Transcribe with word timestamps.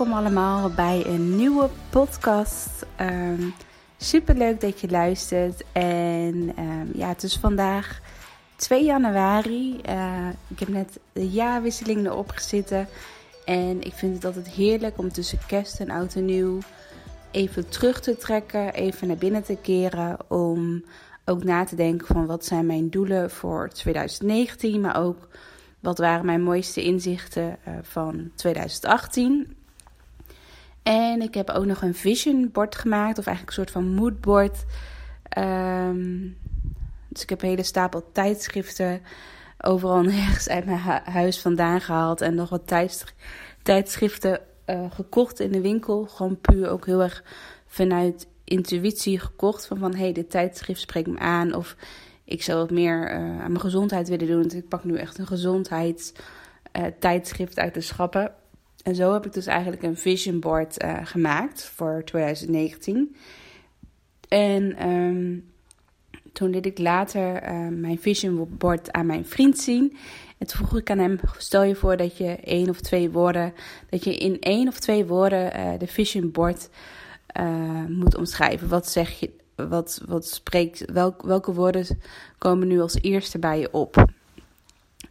welkom 0.00 0.18
allemaal 0.18 0.70
bij 0.70 1.06
een 1.06 1.36
nieuwe 1.36 1.68
podcast. 1.90 2.86
Um, 3.00 3.54
Super 3.96 4.34
leuk 4.34 4.60
dat 4.60 4.80
je 4.80 4.90
luistert. 4.90 5.64
En 5.72 6.52
um, 6.58 6.90
ja, 6.94 7.08
het 7.08 7.22
is 7.22 7.36
vandaag 7.36 8.00
2 8.56 8.84
januari. 8.84 9.80
Uh, 9.88 10.28
ik 10.48 10.58
heb 10.58 10.68
net 10.68 11.00
de 11.12 11.28
jaarwisseling 11.28 12.06
erop 12.06 12.30
gezitten. 12.30 12.88
En 13.44 13.82
ik 13.82 13.92
vind 13.92 14.14
het 14.14 14.24
altijd 14.24 14.48
heerlijk 14.48 14.98
om 14.98 15.12
tussen 15.12 15.38
kerst 15.46 15.80
en 15.80 15.90
oud 15.90 16.14
en 16.14 16.24
nieuw 16.24 16.58
even 17.30 17.68
terug 17.68 18.00
te 18.00 18.16
trekken, 18.16 18.74
even 18.74 19.06
naar 19.06 19.16
binnen 19.16 19.42
te 19.42 19.56
keren. 19.62 20.16
Om 20.28 20.84
ook 21.24 21.44
na 21.44 21.64
te 21.64 21.76
denken 21.76 22.06
van 22.06 22.26
wat 22.26 22.44
zijn 22.44 22.66
mijn 22.66 22.90
doelen 22.90 23.30
voor 23.30 23.68
2019, 23.68 24.80
maar 24.80 24.96
ook 24.96 25.28
wat 25.80 25.98
waren 25.98 26.26
mijn 26.26 26.42
mooiste 26.42 26.82
inzichten 26.82 27.56
uh, 27.68 27.74
van 27.82 28.30
2018. 28.34 29.58
En 30.90 31.22
ik 31.22 31.34
heb 31.34 31.50
ook 31.50 31.64
nog 31.64 31.82
een 31.82 31.94
vision 31.94 32.50
board 32.52 32.76
gemaakt, 32.76 33.18
of 33.18 33.26
eigenlijk 33.26 33.56
een 33.56 33.64
soort 33.64 33.84
van 33.84 33.94
moodboard. 33.94 34.64
Um, 35.38 36.36
dus 37.08 37.22
ik 37.22 37.28
heb 37.28 37.42
een 37.42 37.48
hele 37.48 37.62
stapel 37.62 38.12
tijdschriften 38.12 39.00
overal 39.60 40.02
nergens 40.14 40.48
uit 40.48 40.64
mijn 40.64 40.78
huis 41.04 41.40
vandaan 41.40 41.80
gehaald. 41.80 42.20
En 42.20 42.34
nog 42.34 42.48
wat 42.48 42.72
tijdschriften 43.62 44.40
uh, 44.66 44.90
gekocht 44.90 45.40
in 45.40 45.52
de 45.52 45.60
winkel. 45.60 46.06
Gewoon 46.06 46.40
puur 46.40 46.70
ook 46.70 46.86
heel 46.86 47.02
erg 47.02 47.24
vanuit 47.66 48.26
intuïtie 48.44 49.18
gekocht. 49.18 49.66
Van 49.66 49.78
van, 49.78 49.94
hé, 49.94 50.02
hey, 50.02 50.12
dit 50.12 50.30
tijdschrift 50.30 50.80
spreekt 50.80 51.08
me 51.08 51.18
aan. 51.18 51.54
Of 51.54 51.76
ik 52.24 52.42
zou 52.42 52.58
wat 52.58 52.70
meer 52.70 53.10
uh, 53.10 53.16
aan 53.16 53.52
mijn 53.52 53.60
gezondheid 53.60 54.08
willen 54.08 54.26
doen. 54.26 54.40
Want 54.40 54.54
ik 54.54 54.68
pak 54.68 54.84
nu 54.84 54.96
echt 54.96 55.18
een 55.18 55.26
gezondheidstijdschrift 55.26 57.58
uh, 57.58 57.64
uit 57.64 57.74
de 57.74 57.80
schappen. 57.80 58.32
En 58.82 58.94
zo 58.94 59.12
heb 59.12 59.26
ik 59.26 59.32
dus 59.32 59.46
eigenlijk 59.46 59.82
een 59.82 59.96
vision 59.96 60.40
board 60.40 60.82
uh, 60.84 60.98
gemaakt 61.02 61.64
voor 61.64 62.02
2019. 62.04 63.16
En 64.28 64.88
um, 64.88 65.52
toen 66.32 66.50
liet 66.50 66.66
ik 66.66 66.78
later 66.78 67.42
uh, 67.42 67.68
mijn 67.68 67.98
vision 67.98 68.48
board 68.58 68.92
aan 68.92 69.06
mijn 69.06 69.26
vriend 69.26 69.58
zien. 69.58 69.96
En 70.38 70.46
toen 70.46 70.66
vroeg 70.66 70.80
ik 70.80 70.90
aan 70.90 70.98
hem: 70.98 71.20
stel 71.38 71.62
je 71.62 71.74
voor 71.74 71.96
dat 71.96 72.16
je 72.16 72.36
één 72.36 72.68
of 72.68 72.80
twee 72.80 73.10
woorden, 73.10 73.54
dat 73.90 74.04
je 74.04 74.16
in 74.16 74.40
één 74.40 74.68
of 74.68 74.78
twee 74.78 75.06
woorden 75.06 75.56
uh, 75.56 75.78
de 75.78 75.86
vision 75.86 76.30
board 76.30 76.68
moet 77.88 78.16
omschrijven. 78.16 78.68
Wat 78.68 78.88
zeg 78.88 79.20
je? 79.20 79.30
Wat, 79.68 80.02
wat 80.06 80.26
spreekt, 80.26 80.92
welk, 80.92 81.22
welke 81.22 81.52
woorden 81.52 82.00
komen 82.38 82.68
nu 82.68 82.80
als 82.80 82.98
eerste 83.00 83.38
bij 83.38 83.58
je 83.58 83.72
op? 83.72 84.04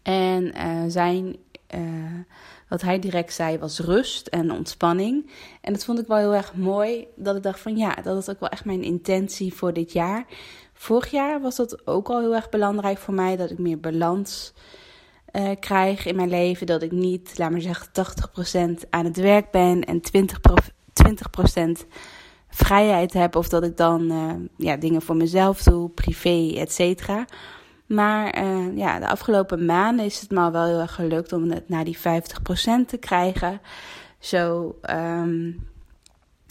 En 0.02 0.53
zijn 0.92 1.36
wat 2.70 2.81
hij 2.81 3.00
direct 3.00 3.34
zei 3.34 3.58
was 3.58 3.80
rust 3.80 4.28
en 4.28 4.52
ontspanning. 4.52 5.30
En 5.62 5.73
dat 5.73 5.86
vond 5.86 6.00
ik 6.00 6.08
wel 6.08 6.17
heel 6.17 6.34
erg 6.34 6.53
mooi. 6.53 7.08
Dat 7.16 7.36
ik 7.36 7.44
dacht 7.44 7.59
van 7.59 7.78
ja, 7.78 7.95
dat 8.03 8.17
is 8.17 8.30
ook 8.30 8.39
wel 8.39 8.50
echt 8.50 8.66
mijn 8.66 8.84
intentie 8.84 9.53
voor 9.53 9.73
dit 9.73 9.92
jaar. 9.92 10.25
Vorig 10.73 11.12
jaar 11.12 11.42
was 11.42 11.56
dat 11.56 11.88
ook 11.88 12.09
al 12.09 12.20
heel 12.20 12.36
erg 12.36 12.50
belangrijk 12.50 12.97
voor 12.97 13.14
mij. 13.14 13.35
Dat 13.35 13.50
ik 13.50 13.58
meer 13.58 13.79
balans 13.79 14.53
uh, 15.31 15.50
krijg 15.59 16.06
in 16.06 16.16
mijn 16.16 16.29
leven. 16.29 16.66
Dat 16.66 16.81
ik 16.81 16.91
niet, 16.91 17.38
laat 17.38 17.52
maar 17.52 17.62
zeggen, 17.62 17.88
80% 18.84 18.90
aan 18.90 19.06
het 19.06 19.18
werk 19.18 19.52
ben 19.52 19.84
en 19.84 20.02
20%, 20.02 20.02
20% 21.84 21.88
vrijheid 22.50 23.13
heb. 23.13 23.35
Of 23.35 23.50
dat 23.50 23.63
ik 23.63 23.78
dan 23.78 24.12
uh, 24.12 24.34
ja, 24.58 24.78
dingen 24.78 25.02
voor 25.02 25.16
mezelf 25.16 25.63
doe, 25.63 25.90
privé, 25.90 26.53
et 26.56 26.74
cetera. 26.74 27.25
Maar 27.89 28.44
uh, 28.44 28.77
ja, 28.77 29.00
de 29.00 29.07
afgelopen 29.07 29.66
maanden 29.66 30.05
is 30.05 30.22
het 30.22 30.31
me 30.31 30.51
wel 30.51 30.66
heel 30.66 30.79
erg 30.79 30.95
gelukt 30.95 31.33
om 31.33 31.51
het 31.51 31.69
naar 31.69 31.83
die 31.83 31.97
50% 31.97 32.01
te 32.88 32.97
krijgen. 33.00 33.61
Zo 34.19 34.75
um, 34.89 35.67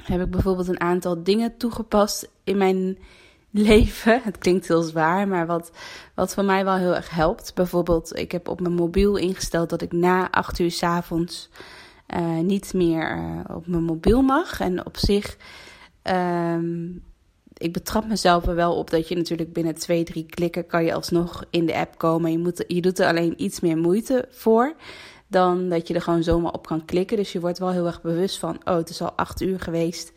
heb 0.05 0.21
ik 0.21 0.31
bijvoorbeeld 0.31 0.69
een 0.69 0.81
aantal 0.81 1.23
dingen 1.23 1.57
toegepast 1.57 2.31
in 2.45 2.57
mijn 2.57 2.99
leven. 3.51 4.21
Het 4.23 4.39
klinkt 4.39 4.69
heel 4.69 4.83
zwaar, 4.83 5.29
maar 5.29 5.47
wat, 5.47 5.71
wat 6.15 6.35
voor 6.35 6.45
mij 6.45 6.65
wel 6.65 6.77
heel 6.77 6.95
erg 6.95 7.11
helpt. 7.11 7.55
Bijvoorbeeld, 7.55 8.19
ik 8.19 8.33
heb 8.33 8.49
op 8.49 8.61
mijn 8.61 8.75
mobiel 8.75 9.17
ingesteld 9.17 9.71
dat 9.71 9.83
ik 9.83 9.93
na 9.93 10.31
8 10.31 10.59
uur 10.59 10.71
s 10.71 10.83
avonds 10.83 11.51
uh, 12.17 12.39
niet 12.39 12.75
meer 12.75 13.17
uh, 13.17 13.57
op 13.57 13.67
mijn 13.67 13.83
mobiel 13.83 14.23
mag. 14.23 14.61
En 14.61 14.87
op 14.87 14.97
zich 14.97 15.37
um, 16.03 17.03
ik 17.59 17.73
betrap 17.73 18.07
mezelf 18.07 18.47
er 18.47 18.55
wel 18.55 18.77
op 18.77 18.91
dat 18.91 19.09
je 19.09 19.17
natuurlijk 19.17 19.53
binnen 19.53 19.75
twee, 19.75 20.05
drie 20.05 20.27
klikken 20.27 20.67
kan 20.67 20.85
je 20.85 20.95
alsnog 20.95 21.45
in 21.51 21.67
de 21.67 21.75
app 21.75 21.99
komen. 21.99 22.31
Je, 22.31 22.39
moet, 22.39 22.65
je 22.67 22.81
doet 22.81 22.99
er 22.99 23.07
alleen 23.07 23.35
iets 23.37 23.61
meer 23.61 23.77
moeite 23.77 24.25
voor 24.31 24.75
dan 25.27 25.69
dat 25.69 25.89
je 25.89 25.95
er 25.95 26.03
gewoon 26.03 26.23
zomaar 26.23 26.53
op 26.53 26.67
kan 26.67 26.85
klikken. 26.85 27.17
Dus 27.17 27.33
je 27.33 27.41
wordt 27.41 27.59
wel 27.59 27.71
heel 27.71 27.87
erg 27.87 28.03
bewust 28.03 28.39
van, 28.39 28.61
oh, 28.65 28.77
het 28.77 28.89
is 28.89 29.03
al 29.03 29.13
acht 29.13 29.41
uur 29.41 29.61
geweest. 29.61 30.13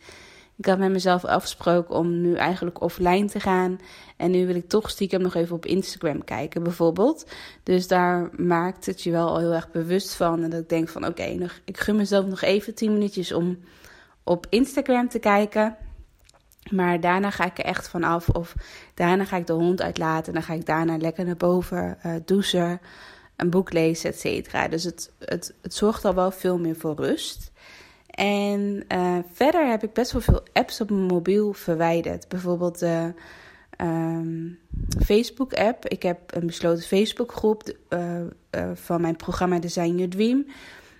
Ik 0.56 0.66
had 0.66 0.78
met 0.78 0.90
mezelf 0.90 1.24
afgesproken 1.24 1.94
om 1.94 2.20
nu 2.20 2.34
eigenlijk 2.34 2.80
offline 2.80 3.26
te 3.26 3.40
gaan. 3.40 3.78
En 4.16 4.30
nu 4.30 4.46
wil 4.46 4.54
ik 4.54 4.68
toch 4.68 4.90
stiekem 4.90 5.20
nog 5.20 5.34
even 5.34 5.56
op 5.56 5.66
Instagram 5.66 6.24
kijken, 6.24 6.62
bijvoorbeeld. 6.62 7.26
Dus 7.62 7.88
daar 7.88 8.30
maakt 8.36 8.86
het 8.86 9.02
je 9.02 9.10
wel 9.10 9.28
al 9.28 9.38
heel 9.38 9.52
erg 9.52 9.70
bewust 9.70 10.14
van. 10.14 10.42
En 10.42 10.50
dat 10.50 10.60
ik 10.60 10.68
denk 10.68 10.88
van, 10.88 11.06
oké, 11.06 11.50
ik 11.64 11.78
gun 11.78 11.96
mezelf 11.96 12.26
nog 12.26 12.42
even 12.42 12.74
tien 12.74 12.92
minuutjes 12.92 13.32
om 13.32 13.58
op 14.24 14.46
Instagram 14.48 15.08
te 15.08 15.18
kijken. 15.18 15.76
Maar 16.72 17.00
daarna 17.00 17.30
ga 17.30 17.44
ik 17.44 17.58
er 17.58 17.64
echt 17.64 17.88
van 17.88 18.04
af. 18.04 18.28
Of 18.28 18.54
daarna 18.94 19.24
ga 19.24 19.36
ik 19.36 19.46
de 19.46 19.52
hond 19.52 19.82
uitlaten. 19.82 20.26
En 20.26 20.32
dan 20.32 20.42
ga 20.42 20.54
ik 20.54 20.66
daarna 20.66 20.96
lekker 20.96 21.24
naar 21.24 21.36
boven 21.36 21.98
uh, 22.06 22.14
douchen. 22.24 22.80
Een 23.36 23.50
boek 23.50 23.72
lezen, 23.72 24.10
et 24.10 24.20
cetera. 24.20 24.68
Dus 24.68 24.84
het, 24.84 25.12
het, 25.18 25.54
het 25.62 25.74
zorgt 25.74 26.04
al 26.04 26.14
wel 26.14 26.30
veel 26.30 26.58
meer 26.58 26.76
voor 26.76 26.94
rust. 26.96 27.52
En 28.06 28.84
uh, 28.88 29.18
verder 29.32 29.70
heb 29.70 29.82
ik 29.82 29.92
best 29.92 30.12
wel 30.12 30.20
veel 30.20 30.42
apps 30.52 30.80
op 30.80 30.90
mijn 30.90 31.02
mobiel 31.02 31.52
verwijderd. 31.52 32.28
Bijvoorbeeld 32.28 32.78
de 32.78 33.14
um, 33.80 34.58
Facebook-app. 35.04 35.88
Ik 35.88 36.02
heb 36.02 36.18
een 36.26 36.46
besloten 36.46 36.82
Facebook-groep 36.82 37.76
uh, 37.88 38.20
van 38.74 39.00
mijn 39.00 39.16
programma 39.16 39.58
Design 39.58 39.94
Your 39.94 40.08
Dream. 40.08 40.46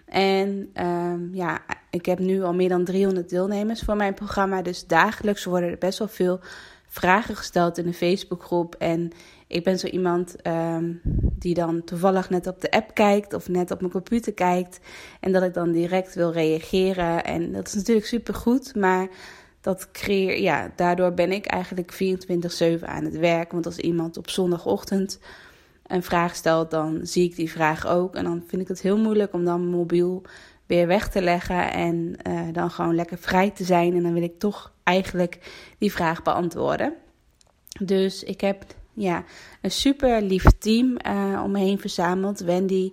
En 0.07 0.71
um, 0.87 1.35
ja, 1.35 1.61
ik 1.93 2.07
heb 2.07 2.19
nu 2.19 2.43
al 2.43 2.55
meer 2.55 2.69
dan 2.69 2.85
300 2.85 3.29
deelnemers 3.29 3.81
voor 3.81 3.97
mijn 3.97 4.15
programma. 4.15 4.63
Dus 4.63 4.87
dagelijks 4.87 5.45
worden 5.45 5.71
er 5.71 5.79
best 5.79 5.99
wel 5.99 6.09
veel 6.09 6.41
vragen 6.87 7.37
gesteld 7.37 7.79
in 7.79 7.85
de 7.85 7.93
Facebookgroep. 7.93 8.75
En 8.75 9.11
ik 9.47 9.65
ben 9.65 9.79
zo 9.79 9.87
iemand 9.87 10.37
um, 10.47 11.01
die 11.39 11.55
dan 11.55 11.85
toevallig 11.85 12.31
net 12.31 12.47
op 12.47 12.61
de 12.61 12.71
app 12.71 12.95
kijkt 12.95 13.35
of 13.35 13.49
net 13.49 13.71
op 13.71 13.81
mijn 13.81 13.93
computer 13.93 14.33
kijkt. 14.33 14.81
En 15.21 15.33
dat 15.33 15.43
ik 15.43 15.55
dan 15.55 15.73
direct 15.73 16.15
wil 16.15 16.33
reageren. 16.33 17.25
En 17.25 17.53
dat 17.53 17.67
is 17.67 17.75
natuurlijk 17.75 18.07
super 18.07 18.35
goed. 18.35 18.75
Maar 18.75 19.09
dat 19.61 19.91
creëer, 19.91 20.41
ja, 20.41 20.73
daardoor 20.77 21.13
ben 21.13 21.33
ik 21.33 21.47
eigenlijk 21.47 21.93
24-7 22.81 22.85
aan 22.85 23.05
het 23.05 23.19
werk. 23.19 23.53
Want 23.53 23.67
als 23.67 23.79
iemand 23.79 24.17
op 24.17 24.31
zondagochtend 24.31 25.19
een 25.87 26.03
vraag 26.03 26.35
stelt, 26.35 26.71
dan 26.71 27.01
zie 27.03 27.25
ik 27.25 27.37
die 27.37 27.51
vraag 27.51 27.87
ook. 27.87 28.15
En 28.15 28.25
dan 28.25 28.43
vind 28.47 28.63
ik 28.63 28.69
het 28.69 28.83
heel 28.83 28.99
moeilijk 28.99 29.33
om 29.33 29.45
dan 29.45 29.67
mobiel 29.67 30.23
weer 30.75 30.87
weg 30.87 31.09
te 31.09 31.23
leggen 31.23 31.73
en 31.73 32.17
uh, 32.29 32.41
dan 32.53 32.71
gewoon 32.71 32.95
lekker 32.95 33.19
vrij 33.19 33.51
te 33.51 33.65
zijn. 33.65 33.95
En 33.95 34.03
dan 34.03 34.13
wil 34.13 34.23
ik 34.23 34.39
toch 34.39 34.73
eigenlijk 34.83 35.39
die 35.79 35.93
vraag 35.93 36.23
beantwoorden. 36.23 36.95
Dus 37.81 38.23
ik 38.23 38.41
heb 38.41 38.65
ja, 38.93 39.25
een 39.61 39.71
super 39.71 40.23
lief 40.23 40.45
team 40.59 40.97
uh, 41.07 41.41
om 41.45 41.51
me 41.51 41.59
heen 41.59 41.79
verzameld. 41.79 42.41
Wendy 42.41 42.93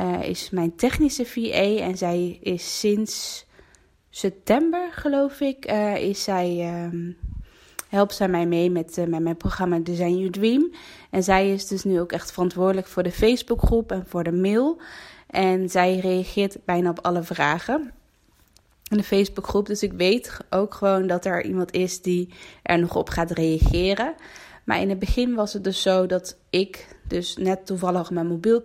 uh, 0.00 0.22
is 0.22 0.50
mijn 0.50 0.74
technische 0.74 1.26
VA 1.26 1.76
en 1.76 1.96
zij 1.96 2.38
is 2.40 2.78
sinds 2.80 3.46
september, 4.10 4.88
geloof 4.92 5.40
ik, 5.40 5.64
is 5.98 6.22
zij. 6.22 6.74
Um, 6.84 7.16
helpt 7.88 8.14
zij 8.14 8.28
mij 8.28 8.46
mee 8.46 8.70
met, 8.70 8.96
met 9.08 9.22
mijn 9.22 9.36
programma 9.36 9.78
Design 9.78 10.16
Your 10.16 10.30
Dream. 10.30 10.72
En 11.10 11.22
zij 11.22 11.52
is 11.52 11.66
dus 11.66 11.84
nu 11.84 12.00
ook 12.00 12.12
echt 12.12 12.32
verantwoordelijk 12.32 12.86
voor 12.86 13.02
de 13.02 13.12
Facebookgroep 13.12 13.92
en 13.92 14.06
voor 14.06 14.24
de 14.24 14.32
mail. 14.32 14.80
En 15.26 15.68
zij 15.68 15.98
reageert 15.98 16.56
bijna 16.64 16.90
op 16.90 17.00
alle 17.00 17.22
vragen 17.22 17.92
in 18.88 18.96
de 18.96 19.02
Facebookgroep. 19.02 19.66
Dus 19.66 19.82
ik 19.82 19.92
weet 19.92 20.38
ook 20.50 20.74
gewoon 20.74 21.06
dat 21.06 21.24
er 21.24 21.44
iemand 21.44 21.72
is 21.72 22.02
die 22.02 22.28
er 22.62 22.78
nog 22.78 22.96
op 22.96 23.08
gaat 23.08 23.30
reageren. 23.30 24.14
Maar 24.64 24.80
in 24.80 24.88
het 24.88 24.98
begin 24.98 25.34
was 25.34 25.52
het 25.52 25.64
dus 25.64 25.82
zo 25.82 26.06
dat 26.06 26.36
ik 26.50 26.96
dus 27.08 27.36
net 27.36 27.66
toevallig 27.66 28.10
mijn 28.10 28.26
mobiel 28.26 28.62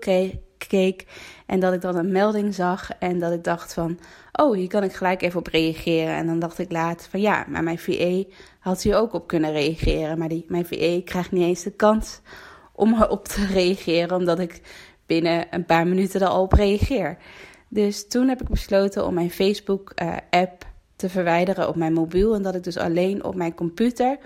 keek. 0.67 1.05
En 1.45 1.59
dat 1.59 1.73
ik 1.73 1.81
dan 1.81 1.95
een 1.95 2.11
melding 2.11 2.55
zag. 2.55 2.89
En 2.99 3.19
dat 3.19 3.31
ik 3.31 3.43
dacht 3.43 3.73
van, 3.73 3.99
oh, 4.31 4.55
hier 4.55 4.67
kan 4.67 4.83
ik 4.83 4.93
gelijk 4.93 5.21
even 5.21 5.39
op 5.39 5.47
reageren. 5.47 6.15
En 6.15 6.25
dan 6.25 6.39
dacht 6.39 6.59
ik 6.59 6.71
later 6.71 7.09
van, 7.09 7.21
ja, 7.21 7.45
maar 7.47 7.63
mijn 7.63 7.79
VE 7.79 8.27
had 8.59 8.81
hier 8.81 8.95
ook 8.97 9.13
op 9.13 9.27
kunnen 9.27 9.51
reageren. 9.51 10.17
Maar 10.17 10.29
die, 10.29 10.45
mijn 10.47 10.65
VE 10.65 11.01
krijgt 11.05 11.31
niet 11.31 11.43
eens 11.43 11.63
de 11.63 11.71
kans 11.71 12.21
om 12.71 13.01
erop 13.01 13.27
te 13.27 13.45
reageren. 13.53 14.17
Omdat 14.17 14.39
ik 14.39 14.61
binnen 15.11 15.47
een 15.49 15.65
paar 15.65 15.87
minuten 15.87 16.21
al 16.21 16.41
op 16.41 16.53
reageer. 16.53 17.17
Dus 17.67 18.07
toen 18.07 18.27
heb 18.27 18.41
ik 18.41 18.49
besloten 18.49 19.05
om 19.05 19.13
mijn 19.13 19.31
Facebook-app 19.31 20.65
te 20.95 21.09
verwijderen 21.09 21.67
op 21.67 21.75
mijn 21.75 21.93
mobiel. 21.93 22.35
En 22.35 22.41
dat 22.41 22.55
ik 22.55 22.63
dus 22.63 22.77
alleen 22.77 23.23
op 23.23 23.35
mijn 23.35 23.55
computer. 23.55 24.17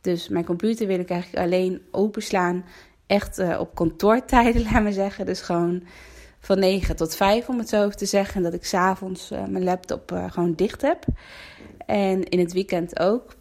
Dus 0.00 0.28
mijn 0.28 0.44
computer 0.44 0.86
wil 0.86 0.98
ik 0.98 1.10
eigenlijk 1.10 1.44
alleen 1.44 1.82
openslaan. 1.90 2.64
Echt 3.06 3.38
uh, 3.38 3.60
op 3.60 3.74
kantoortijden, 3.74 4.62
laat 4.72 4.82
me 4.82 4.92
zeggen. 4.92 5.26
Dus 5.26 5.40
gewoon 5.40 5.82
van 6.40 6.58
9 6.58 6.96
tot 6.96 7.16
5, 7.16 7.48
om 7.48 7.58
het 7.58 7.68
zo 7.68 7.88
te 7.88 8.06
zeggen. 8.06 8.36
En 8.36 8.42
dat 8.42 8.54
ik 8.54 8.64
s'avonds 8.64 9.32
uh, 9.32 9.44
mijn 9.44 9.64
laptop 9.64 10.12
gewoon 10.28 10.54
dicht 10.54 10.82
heb. 10.82 11.04
En 11.86 12.24
in 12.24 12.38
het 12.38 12.52
weekend 12.52 13.00
ook. 13.00 13.34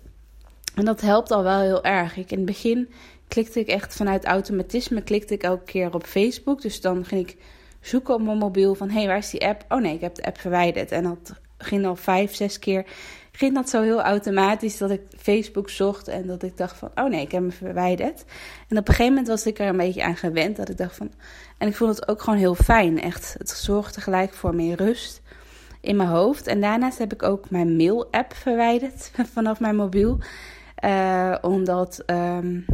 En 0.76 0.86
dat 0.86 1.02
helpt 1.02 1.32
al 1.32 1.44
wel 1.44 1.60
heel 1.60 1.84
erg. 1.84 2.18
Ik, 2.18 2.32
in 2.32 2.38
het 2.38 2.46
begin 2.46 2.90
klikte 3.28 3.60
ik 3.60 3.68
echt 3.68 3.96
vanuit 3.96 4.26
automatisme, 4.26 5.02
klikte 5.02 5.34
ik 5.34 5.44
elke 5.44 5.64
keer 5.64 5.94
op 5.94 6.06
Facebook. 6.06 6.62
Dus 6.62 6.82
dan 6.82 7.06
ging 7.06 7.30
ik 7.30 7.38
zoeken 7.82 8.14
op 8.14 8.22
mijn 8.22 8.38
mobiel 8.38 8.76
van, 8.76 8.90
hé, 8.90 8.98
hey, 8.98 9.08
waar 9.08 9.18
is 9.18 9.30
die 9.30 9.48
app? 9.48 9.66
Oh 9.70 9.82
nee, 9.82 9.94
ik 9.94 10.02
heb 10.02 10.16
de 10.16 10.26
app 10.26 10.40
verwijderd. 10.40 10.92
En 10.92 11.04
dat 11.04 11.34
ging 11.58 11.86
al 11.86 11.96
vijf, 11.96 12.36
zes 12.36 12.60
keer, 12.60 12.86
ging 13.32 13.54
dat 13.54 13.70
zo 13.70 13.82
heel 13.82 14.02
automatisch 14.02 14.78
dat 14.78 14.92
ik 14.92 15.02
Facebook 15.18 15.70
zocht 15.70 16.08
en 16.08 16.28
dat 16.28 16.44
ik 16.44 16.58
dacht 16.58 16.78
van, 16.78 16.92
oh 16.96 17.10
nee, 17.10 17.22
ik 17.22 17.32
heb 17.32 17.42
hem 17.42 17.52
verwijderd. 17.52 18.26
En 18.68 18.78
op 18.78 18.88
een 18.88 18.94
gegeven 18.94 19.14
moment 19.14 19.28
was 19.28 19.46
ik 19.46 19.60
er 19.60 19.68
een 19.68 19.78
beetje 19.78 20.04
aan 20.04 20.16
gewend, 20.16 20.56
dat 20.56 20.70
ik 20.70 20.78
dacht 20.78 20.96
van, 20.96 21.12
en 21.58 21.68
ik 21.68 21.76
vond 21.76 21.96
het 21.96 22.08
ook 22.08 22.22
gewoon 22.22 22.40
heel 22.40 22.56
fijn, 22.56 23.02
echt. 23.02 23.36
Het 23.38 23.50
zorgde 23.50 24.02
gelijk 24.02 24.34
voor 24.34 24.56
meer 24.56 24.76
rust 24.76 25.22
in 25.82 25.96
mijn 25.96 26.10
hoofd. 26.10 26.48
En 26.48 26.62
daarnaast 26.62 26.98
heb 26.98 27.14
ik 27.14 27.24
ook 27.24 27.50
mijn 27.50 27.76
mail-app 27.76 28.34
verwijderd 28.34 29.12
vanaf 29.34 29.60
mijn 29.60 29.76
mobiel. 29.76 30.20
Uh, 30.86 31.36
omdat 31.42 32.04
um, 32.06 32.66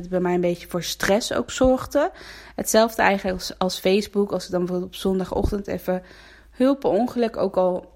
het 0.00 0.08
bij 0.08 0.20
mij 0.20 0.34
een 0.34 0.40
beetje 0.40 0.68
voor 0.68 0.82
stress 0.82 1.32
ook 1.32 1.50
zorgde. 1.50 2.10
Hetzelfde 2.54 3.02
eigenlijk 3.02 3.36
als, 3.36 3.58
als 3.58 3.78
Facebook. 3.78 4.32
Als 4.32 4.44
ik 4.44 4.50
dan 4.50 4.60
bijvoorbeeld 4.60 4.90
op 4.90 4.98
zondagochtend 4.98 5.66
even 5.66 6.02
hulp 6.50 6.84
ongeluk. 6.84 7.36
Ook 7.36 7.56
al 7.56 7.92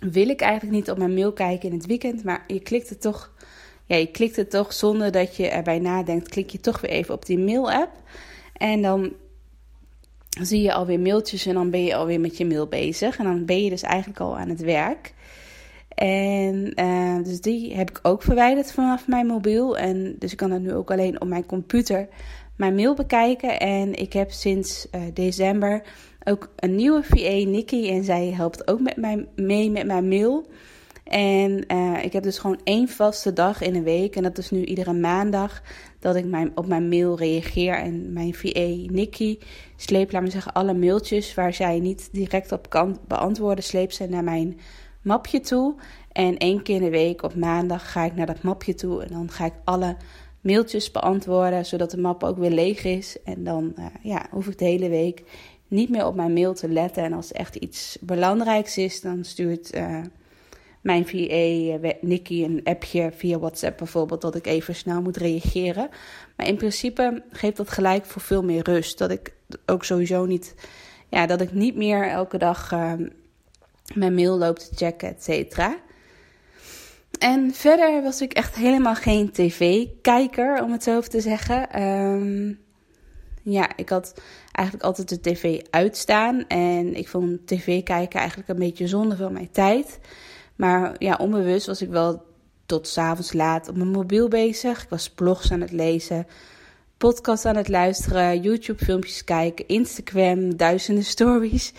wil 0.00 0.28
ik 0.28 0.40
eigenlijk 0.40 0.72
niet 0.72 0.90
op 0.90 0.98
mijn 0.98 1.14
mail 1.14 1.32
kijken 1.32 1.68
in 1.68 1.74
het 1.74 1.86
weekend. 1.86 2.24
Maar 2.24 2.44
je 2.46 2.60
klikt 2.60 2.88
het 2.88 3.00
toch. 3.00 3.32
Ja, 3.84 3.96
je 3.96 4.10
klikt 4.10 4.36
het 4.36 4.50
toch 4.50 4.72
zonder 4.72 5.12
dat 5.12 5.36
je 5.36 5.48
erbij 5.48 5.78
nadenkt. 5.78 6.28
Klik 6.28 6.50
je 6.50 6.60
toch 6.60 6.80
weer 6.80 6.90
even 6.90 7.14
op 7.14 7.26
die 7.26 7.38
mail-app. 7.38 7.92
En 8.52 8.82
dan 8.82 9.12
zie 10.40 10.62
je 10.62 10.72
alweer 10.72 11.00
mailtjes 11.00 11.46
en 11.46 11.54
dan 11.54 11.70
ben 11.70 11.84
je 11.84 11.94
alweer 11.94 12.20
met 12.20 12.36
je 12.36 12.46
mail 12.46 12.66
bezig. 12.66 13.18
En 13.18 13.24
dan 13.24 13.44
ben 13.44 13.64
je 13.64 13.70
dus 13.70 13.82
eigenlijk 13.82 14.20
al 14.20 14.38
aan 14.38 14.48
het 14.48 14.60
werk. 14.60 15.14
En 16.00 16.72
uh, 16.80 17.24
dus 17.24 17.40
die 17.40 17.74
heb 17.74 17.90
ik 17.90 17.98
ook 18.02 18.22
verwijderd 18.22 18.72
vanaf 18.72 19.06
mijn 19.06 19.26
mobiel. 19.26 19.78
En 19.78 20.16
dus 20.18 20.32
ik 20.32 20.36
kan 20.36 20.50
het 20.50 20.62
nu 20.62 20.74
ook 20.74 20.90
alleen 20.90 21.20
op 21.20 21.28
mijn 21.28 21.46
computer 21.46 22.08
mijn 22.56 22.74
mail 22.74 22.94
bekijken. 22.94 23.60
En 23.60 23.94
ik 23.94 24.12
heb 24.12 24.30
sinds 24.30 24.86
uh, 24.94 25.00
december 25.14 25.82
ook 26.24 26.52
een 26.56 26.74
nieuwe 26.74 27.02
VA, 27.02 27.50
Nikki. 27.50 27.90
En 27.90 28.04
zij 28.04 28.26
helpt 28.26 28.68
ook 28.68 28.80
met 28.80 28.96
mij 28.96 29.26
mee 29.36 29.70
met 29.70 29.86
mijn 29.86 30.08
mail. 30.08 30.46
En 31.04 31.64
uh, 31.72 32.04
ik 32.04 32.12
heb 32.12 32.22
dus 32.22 32.38
gewoon 32.38 32.60
één 32.64 32.88
vaste 32.88 33.32
dag 33.32 33.62
in 33.62 33.74
een 33.74 33.82
week. 33.82 34.16
En 34.16 34.22
dat 34.22 34.38
is 34.38 34.50
nu 34.50 34.64
iedere 34.64 34.92
maandag 34.92 35.62
dat 35.98 36.16
ik 36.16 36.24
mijn, 36.24 36.52
op 36.54 36.66
mijn 36.66 36.88
mail 36.88 37.16
reageer. 37.16 37.74
En 37.74 38.12
mijn 38.12 38.34
VA, 38.34 38.92
Nikki, 38.92 39.38
sleept, 39.76 40.12
laat 40.12 40.22
me 40.22 40.30
zeggen, 40.30 40.52
alle 40.52 40.74
mailtjes 40.74 41.34
waar 41.34 41.54
zij 41.54 41.78
niet 41.78 42.08
direct 42.12 42.52
op 42.52 42.68
kan 42.68 42.98
beantwoorden, 43.08 43.64
sleept 43.64 43.94
ze 43.94 44.06
naar 44.06 44.24
mijn 44.24 44.58
mapje 45.02 45.40
toe. 45.40 45.74
En 46.12 46.38
één 46.38 46.62
keer 46.62 46.76
in 46.76 46.82
de 46.82 46.90
week 46.90 47.22
op 47.22 47.34
maandag 47.34 47.92
ga 47.92 48.04
ik 48.04 48.14
naar 48.14 48.26
dat 48.26 48.42
mapje 48.42 48.74
toe. 48.74 49.02
En 49.02 49.12
dan 49.12 49.30
ga 49.30 49.44
ik 49.44 49.54
alle 49.64 49.96
mailtjes 50.40 50.90
beantwoorden, 50.90 51.66
zodat 51.66 51.90
de 51.90 52.00
map 52.00 52.24
ook 52.24 52.38
weer 52.38 52.50
leeg 52.50 52.84
is. 52.84 53.22
En 53.24 53.44
dan 53.44 53.74
uh, 53.78 53.86
ja, 54.02 54.26
hoef 54.30 54.46
ik 54.46 54.58
de 54.58 54.64
hele 54.64 54.88
week 54.88 55.22
niet 55.68 55.88
meer 55.88 56.06
op 56.06 56.14
mijn 56.14 56.32
mail 56.32 56.54
te 56.54 56.68
letten. 56.68 57.02
En 57.02 57.12
als 57.12 57.32
echt 57.32 57.56
iets 57.56 57.98
belangrijks 58.00 58.76
is, 58.78 59.00
dan 59.00 59.24
stuurt 59.24 59.74
uh, 59.74 60.00
mijn 60.80 61.06
VA, 61.06 61.16
uh, 61.16 61.90
Nikki, 62.00 62.44
een 62.44 62.60
appje 62.64 63.10
via 63.16 63.38
WhatsApp 63.38 63.78
bijvoorbeeld, 63.78 64.20
dat 64.20 64.34
ik 64.34 64.46
even 64.46 64.74
snel 64.74 65.02
moet 65.02 65.16
reageren. 65.16 65.88
Maar 66.36 66.46
in 66.46 66.56
principe 66.56 67.22
geeft 67.30 67.56
dat 67.56 67.70
gelijk 67.70 68.04
voor 68.04 68.22
veel 68.22 68.42
meer 68.42 68.62
rust. 68.62 68.98
Dat 68.98 69.10
ik 69.10 69.34
ook 69.66 69.84
sowieso 69.84 70.24
niet, 70.24 70.54
ja, 71.08 71.26
dat 71.26 71.40
ik 71.40 71.52
niet 71.52 71.76
meer 71.76 72.08
elke 72.08 72.38
dag 72.38 72.72
ehm, 72.72 73.08
mijn 73.94 74.14
mail 74.14 74.38
loopt 74.38 74.68
te 74.68 74.84
checken, 74.84 75.08
et 75.08 75.24
cetera. 75.24 75.76
En 77.18 77.54
verder 77.54 78.02
was 78.02 78.20
ik 78.20 78.32
echt 78.32 78.54
helemaal 78.54 78.94
geen 78.94 79.30
tv-kijker, 79.30 80.62
om 80.62 80.72
het 80.72 80.82
zo 80.82 81.00
te 81.00 81.20
zeggen. 81.20 81.82
Um, 81.82 82.58
ja, 83.42 83.76
ik 83.76 83.88
had 83.88 84.14
eigenlijk 84.52 84.86
altijd 84.86 85.08
de 85.08 85.20
tv 85.20 85.60
uitstaan. 85.70 86.46
En 86.46 86.94
ik 86.94 87.08
vond 87.08 87.46
tv 87.46 87.82
kijken 87.82 88.18
eigenlijk 88.18 88.48
een 88.48 88.58
beetje 88.58 88.88
zonde 88.88 89.16
van 89.16 89.32
mijn 89.32 89.50
tijd. 89.50 89.98
Maar 90.56 90.94
ja, 90.98 91.16
onbewust 91.20 91.66
was 91.66 91.82
ik 91.82 91.88
wel 91.88 92.22
tot 92.66 92.88
s'avonds 92.88 93.32
laat 93.32 93.68
op 93.68 93.76
mijn 93.76 93.90
mobiel 93.90 94.28
bezig. 94.28 94.82
Ik 94.82 94.88
was 94.88 95.10
blogs 95.10 95.52
aan 95.52 95.60
het 95.60 95.72
lezen, 95.72 96.26
podcasts 96.96 97.46
aan 97.46 97.56
het 97.56 97.68
luisteren, 97.68 98.40
YouTube-filmpjes 98.40 99.24
kijken, 99.24 99.68
Instagram, 99.68 100.56
duizenden 100.56 101.04
stories. 101.04 101.72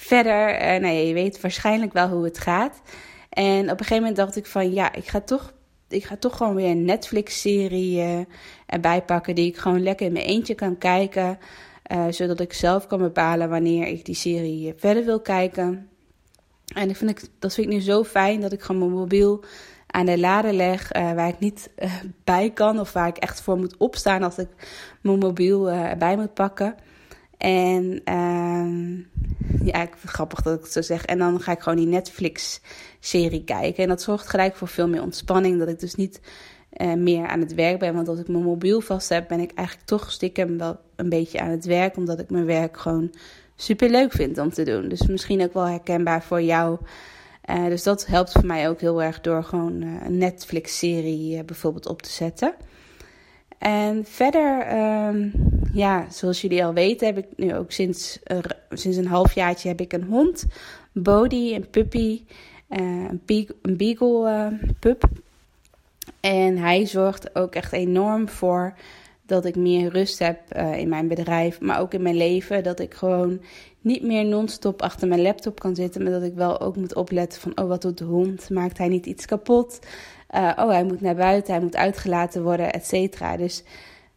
Verder, 0.00 0.54
uh, 0.54 0.80
nou 0.80 0.94
je 0.94 1.14
weet 1.14 1.40
waarschijnlijk 1.40 1.92
wel 1.92 2.08
hoe 2.08 2.24
het 2.24 2.38
gaat. 2.38 2.80
En 3.28 3.62
op 3.62 3.70
een 3.70 3.76
gegeven 3.78 3.96
moment 3.96 4.16
dacht 4.16 4.36
ik 4.36 4.46
van 4.46 4.72
ja, 4.72 4.92
ik 4.92 5.08
ga 5.08 5.20
toch, 5.20 5.52
ik 5.88 6.04
ga 6.04 6.16
toch 6.16 6.36
gewoon 6.36 6.54
weer 6.54 6.70
een 6.70 6.84
Netflix-serie 6.84 7.98
uh, 7.98 8.18
erbij 8.66 9.02
pakken 9.02 9.34
die 9.34 9.46
ik 9.46 9.56
gewoon 9.56 9.82
lekker 9.82 10.06
in 10.06 10.12
mijn 10.12 10.24
eentje 10.24 10.54
kan 10.54 10.78
kijken. 10.78 11.38
Uh, 11.92 12.04
zodat 12.10 12.40
ik 12.40 12.52
zelf 12.52 12.86
kan 12.86 12.98
bepalen 12.98 13.48
wanneer 13.48 13.86
ik 13.86 14.04
die 14.04 14.14
serie 14.14 14.74
verder 14.76 15.04
wil 15.04 15.20
kijken. 15.20 15.88
En 16.74 16.90
ik 16.90 16.96
vind 16.96 17.10
ik, 17.10 17.20
dat 17.38 17.54
vind 17.54 17.66
ik 17.66 17.72
nu 17.72 17.80
zo 17.80 18.04
fijn 18.04 18.40
dat 18.40 18.52
ik 18.52 18.62
gewoon 18.62 18.80
mijn 18.80 18.98
mobiel 19.00 19.44
aan 19.86 20.06
de 20.06 20.18
lade 20.18 20.52
leg 20.52 20.88
waar 20.92 21.28
ik 21.28 21.38
niet 21.38 21.70
bij 22.24 22.50
kan 22.50 22.80
of 22.80 22.92
waar 22.92 23.08
ik 23.08 23.16
echt 23.16 23.40
voor 23.40 23.56
moet 23.56 23.76
opstaan 23.76 24.22
als 24.22 24.38
ik 24.38 24.48
mijn 25.00 25.18
mobiel 25.18 25.70
erbij 25.70 26.16
moet 26.16 26.34
pakken. 26.34 26.74
En 27.38 28.00
ehm, 28.04 28.96
ja, 29.64 29.82
ik 29.82 29.88
vind 29.88 30.02
het 30.02 30.10
grappig 30.10 30.42
dat 30.42 30.56
ik 30.56 30.62
het 30.62 30.72
zo 30.72 30.82
zeg. 30.82 31.04
En 31.04 31.18
dan 31.18 31.40
ga 31.40 31.52
ik 31.52 31.60
gewoon 31.60 31.78
die 31.78 31.86
Netflix-serie 31.86 33.44
kijken. 33.44 33.82
En 33.82 33.88
dat 33.88 34.02
zorgt 34.02 34.28
gelijk 34.28 34.56
voor 34.56 34.68
veel 34.68 34.88
meer 34.88 35.02
ontspanning. 35.02 35.58
Dat 35.58 35.68
ik 35.68 35.80
dus 35.80 35.94
niet 35.94 36.20
uh, 36.76 36.94
meer 36.94 37.26
aan 37.26 37.40
het 37.40 37.54
werk 37.54 37.78
ben. 37.78 37.94
Want 37.94 38.08
als 38.08 38.18
ik 38.18 38.28
mijn 38.28 38.42
mobiel 38.42 38.80
vast 38.80 39.08
heb, 39.08 39.28
ben 39.28 39.40
ik 39.40 39.52
eigenlijk 39.54 39.88
toch 39.88 40.10
stiekem 40.10 40.58
wel 40.58 40.80
een 40.96 41.08
beetje 41.08 41.40
aan 41.40 41.50
het 41.50 41.64
werk. 41.64 41.96
Omdat 41.96 42.18
ik 42.18 42.30
mijn 42.30 42.46
werk 42.46 42.76
gewoon 42.76 43.14
super 43.56 43.90
leuk 43.90 44.12
vind 44.12 44.38
om 44.38 44.50
te 44.50 44.64
doen. 44.64 44.88
Dus 44.88 45.06
misschien 45.06 45.42
ook 45.42 45.52
wel 45.52 45.66
herkenbaar 45.66 46.22
voor 46.22 46.42
jou. 46.42 46.78
Uh, 47.50 47.66
dus 47.66 47.82
dat 47.82 48.06
helpt 48.06 48.32
voor 48.32 48.46
mij 48.46 48.68
ook 48.68 48.80
heel 48.80 49.02
erg 49.02 49.20
door 49.20 49.44
gewoon 49.44 49.82
uh, 49.82 50.00
een 50.04 50.18
Netflix-serie 50.18 51.44
bijvoorbeeld 51.44 51.86
op 51.86 52.02
te 52.02 52.10
zetten. 52.10 52.54
En 53.58 54.04
verder, 54.04 54.76
um, 55.08 55.32
ja, 55.72 56.06
zoals 56.10 56.40
jullie 56.40 56.64
al 56.64 56.72
weten, 56.72 57.06
heb 57.06 57.18
ik 57.18 57.26
nu 57.36 57.54
ook 57.54 57.72
sinds, 57.72 58.18
sinds 58.70 58.96
een 58.96 59.06
halfjaartje 59.06 59.68
heb 59.68 59.80
ik 59.80 59.92
een 59.92 60.04
hond. 60.04 60.44
Bodie, 60.92 61.54
een 61.54 61.70
puppy, 61.70 62.22
uh, 62.68 62.78
een, 63.08 63.22
beagle, 63.24 63.56
een 63.62 63.76
beagle 63.76 64.30
uh, 64.30 64.70
pup. 64.78 65.04
En 66.20 66.56
hij 66.56 66.86
zorgt 66.86 67.34
ook 67.36 67.54
echt 67.54 67.72
enorm 67.72 68.28
voor 68.28 68.74
dat 69.26 69.44
ik 69.44 69.56
meer 69.56 69.90
rust 69.90 70.18
heb 70.18 70.54
in 70.76 70.88
mijn 70.88 71.08
bedrijf, 71.08 71.60
maar 71.60 71.80
ook 71.80 71.94
in 71.94 72.02
mijn 72.02 72.16
leven. 72.16 72.62
Dat 72.62 72.80
ik 72.80 72.94
gewoon 72.94 73.40
niet 73.80 74.02
meer 74.02 74.24
non-stop 74.24 74.82
achter 74.82 75.08
mijn 75.08 75.22
laptop 75.22 75.60
kan 75.60 75.74
zitten, 75.74 76.02
maar 76.02 76.12
dat 76.12 76.22
ik 76.22 76.34
wel 76.34 76.60
ook 76.60 76.76
moet 76.76 76.94
opletten 76.94 77.40
van, 77.40 77.58
oh 77.58 77.68
wat 77.68 77.82
doet 77.82 77.98
de 77.98 78.04
hond? 78.04 78.50
Maakt 78.50 78.78
hij 78.78 78.88
niet 78.88 79.06
iets 79.06 79.26
kapot? 79.26 79.78
Uh, 80.34 80.52
oh, 80.56 80.68
hij 80.68 80.84
moet 80.84 81.00
naar 81.00 81.14
buiten, 81.14 81.52
hij 81.52 81.62
moet 81.62 81.76
uitgelaten 81.76 82.42
worden, 82.42 82.72
et 82.72 82.86
cetera. 82.86 83.36
Dus 83.36 83.62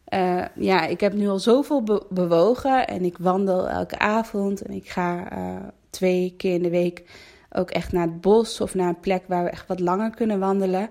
uh, 0.08 0.44
ja, 0.54 0.86
ik 0.86 1.00
heb 1.00 1.12
nu 1.12 1.28
al 1.28 1.38
zoveel 1.38 1.82
be 1.82 2.06
bewogen 2.10 2.86
en 2.86 3.04
ik 3.04 3.18
wandel 3.18 3.68
elke 3.68 3.98
avond 3.98 4.62
en 4.62 4.74
ik 4.74 4.90
ga 4.90 5.32
uh, 5.32 5.56
twee 5.90 6.34
keer 6.36 6.54
in 6.54 6.62
de 6.62 6.70
week 6.70 7.02
ook 7.50 7.70
echt 7.70 7.92
naar 7.92 8.06
het 8.06 8.20
bos 8.20 8.60
of 8.60 8.74
naar 8.74 8.88
een 8.88 9.00
plek 9.00 9.22
waar 9.26 9.44
we 9.44 9.50
echt 9.50 9.66
wat 9.66 9.80
langer 9.80 10.10
kunnen 10.10 10.38
wandelen. 10.38 10.88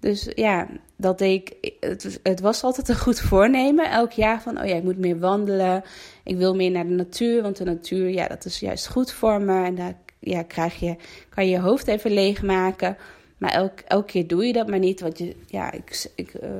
Dus 0.00 0.28
ja, 0.34 0.66
dat 0.96 1.20
ik. 1.20 1.54
Het, 1.80 2.20
het, 2.22 2.40
was 2.40 2.62
altijd 2.62 2.88
een 2.88 2.98
goed 2.98 3.20
voornemen 3.20 3.90
elk 3.90 4.12
jaar 4.12 4.42
van, 4.42 4.60
oh 4.60 4.66
ja, 4.66 4.74
ik 4.74 4.82
moet 4.82 4.98
meer 4.98 5.18
wandelen. 5.18 5.82
Ik 6.24 6.36
wil 6.36 6.54
meer 6.54 6.70
naar 6.70 6.86
de 6.86 6.94
natuur, 6.94 7.42
want 7.42 7.56
de 7.56 7.64
natuur, 7.64 8.08
ja, 8.08 8.28
dat 8.28 8.44
is 8.44 8.60
juist 8.60 8.88
goed 8.88 9.12
voor 9.12 9.40
me. 9.40 9.64
En 9.64 9.74
daar 9.74 9.96
ja, 10.18 10.42
krijg 10.42 10.80
je, 10.80 10.96
kan 11.28 11.44
je 11.44 11.50
je 11.50 11.60
hoofd 11.60 11.86
even 11.86 12.10
leegmaken. 12.10 12.96
Maar 13.44 13.52
elk, 13.52 13.80
elke 13.86 14.06
keer 14.06 14.26
doe 14.26 14.46
je 14.46 14.52
dat 14.52 14.68
maar 14.68 14.78
niet. 14.78 15.00
Want 15.00 15.18
je, 15.18 15.36
ja, 15.46 15.72
ik, 15.72 16.10
ik, 16.14 16.34
uh, 16.42 16.50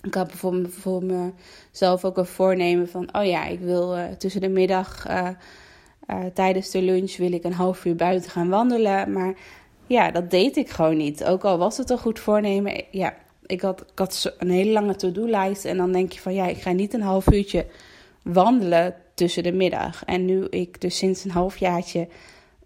ik 0.00 0.14
had 0.14 0.26
bijvoorbeeld 0.26 0.74
voor 0.74 1.02
mezelf 1.04 2.04
ook 2.04 2.16
een 2.16 2.26
voornemen 2.26 2.88
van: 2.88 3.08
oh 3.12 3.24
ja, 3.24 3.44
ik 3.46 3.60
wil 3.60 3.96
uh, 3.96 4.04
tussen 4.18 4.40
de 4.40 4.48
middag, 4.48 5.08
uh, 5.08 5.28
tijdens 6.34 6.70
de 6.70 6.82
lunch, 6.82 7.16
wil 7.16 7.32
ik 7.32 7.44
een 7.44 7.52
half 7.52 7.84
uur 7.84 7.96
buiten 7.96 8.30
gaan 8.30 8.48
wandelen. 8.48 9.12
Maar 9.12 9.34
ja, 9.86 10.10
dat 10.10 10.30
deed 10.30 10.56
ik 10.56 10.70
gewoon 10.70 10.96
niet. 10.96 11.24
Ook 11.24 11.44
al 11.44 11.58
was 11.58 11.76
het 11.76 11.90
een 11.90 11.98
goed 11.98 12.18
voornemen. 12.18 12.84
Ja, 12.90 13.14
ik 13.46 13.60
had, 13.60 13.80
ik 13.80 13.98
had 13.98 14.34
een 14.38 14.50
hele 14.50 14.72
lange 14.72 14.96
to-do-lijst. 14.96 15.64
En 15.64 15.76
dan 15.76 15.92
denk 15.92 16.12
je 16.12 16.20
van: 16.20 16.34
ja, 16.34 16.46
ik 16.46 16.62
ga 16.62 16.72
niet 16.72 16.94
een 16.94 17.02
half 17.02 17.32
uurtje 17.32 17.66
wandelen 18.22 18.94
tussen 19.14 19.42
de 19.42 19.52
middag. 19.52 20.04
En 20.04 20.24
nu 20.24 20.44
ik 20.44 20.80
dus 20.80 20.96
sinds 20.96 21.24
een 21.24 21.30
halfjaartje 21.30 22.08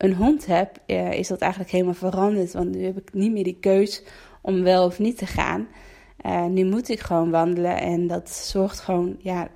een 0.00 0.14
hond 0.14 0.46
heb, 0.46 0.78
uh, 0.86 1.12
is 1.12 1.28
dat 1.28 1.40
eigenlijk 1.40 1.72
helemaal 1.72 1.94
veranderd. 1.94 2.52
Want 2.52 2.74
nu 2.74 2.84
heb 2.84 2.96
ik 2.96 3.12
niet 3.12 3.32
meer 3.32 3.44
die 3.44 3.58
keus 3.60 4.02
om 4.40 4.62
wel 4.62 4.84
of 4.84 4.98
niet 4.98 5.18
te 5.18 5.26
gaan. 5.26 5.68
Uh, 6.26 6.44
nu 6.44 6.64
moet 6.64 6.88
ik 6.88 7.00
gewoon 7.00 7.30
wandelen 7.30 7.76
en 7.76 8.06
dat 8.06 8.30
zorgt 8.30 8.80
gewoon, 8.80 9.16
ja, 9.18 9.48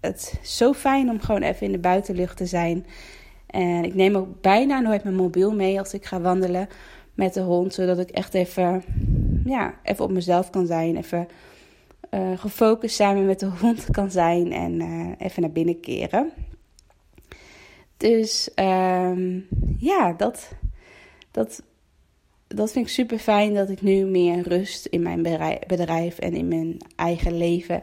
het 0.00 0.40
zo 0.42 0.72
fijn 0.72 1.10
om 1.10 1.20
gewoon 1.20 1.42
even 1.42 1.66
in 1.66 1.72
de 1.72 1.78
buitenlucht 1.78 2.36
te 2.36 2.46
zijn. 2.46 2.86
En 3.46 3.84
ik 3.84 3.94
neem 3.94 4.16
ook 4.16 4.40
bijna 4.40 4.80
nooit 4.80 5.02
mijn 5.02 5.16
mobiel 5.16 5.54
mee 5.54 5.78
als 5.78 5.94
ik 5.94 6.04
ga 6.04 6.20
wandelen 6.20 6.68
met 7.14 7.34
de 7.34 7.40
hond. 7.40 7.74
Zodat 7.74 7.98
ik 7.98 8.10
echt 8.10 8.34
even, 8.34 8.84
ja, 9.44 9.74
even 9.82 10.04
op 10.04 10.10
mezelf 10.10 10.50
kan 10.50 10.66
zijn. 10.66 10.96
Even 10.96 11.28
uh, 12.10 12.38
gefocust 12.38 12.94
samen 12.94 13.26
met 13.26 13.40
de 13.40 13.50
hond 13.60 13.90
kan 13.90 14.10
zijn. 14.10 14.52
En 14.52 14.80
even 15.18 15.42
naar 15.42 15.52
binnen 15.52 15.80
keren. 15.80 16.32
Dus 17.98 18.50
um, 18.54 19.46
ja, 19.78 20.12
dat, 20.12 20.52
dat, 21.30 21.62
dat 22.46 22.72
vind 22.72 22.86
ik 22.86 22.92
super 22.92 23.18
fijn 23.18 23.54
dat 23.54 23.70
ik 23.70 23.82
nu 23.82 24.04
meer 24.04 24.48
rust 24.48 24.86
in 24.86 25.02
mijn 25.02 25.22
bedrijf 25.66 26.18
en 26.18 26.34
in 26.34 26.48
mijn 26.48 26.76
eigen 26.96 27.36
leven 27.36 27.82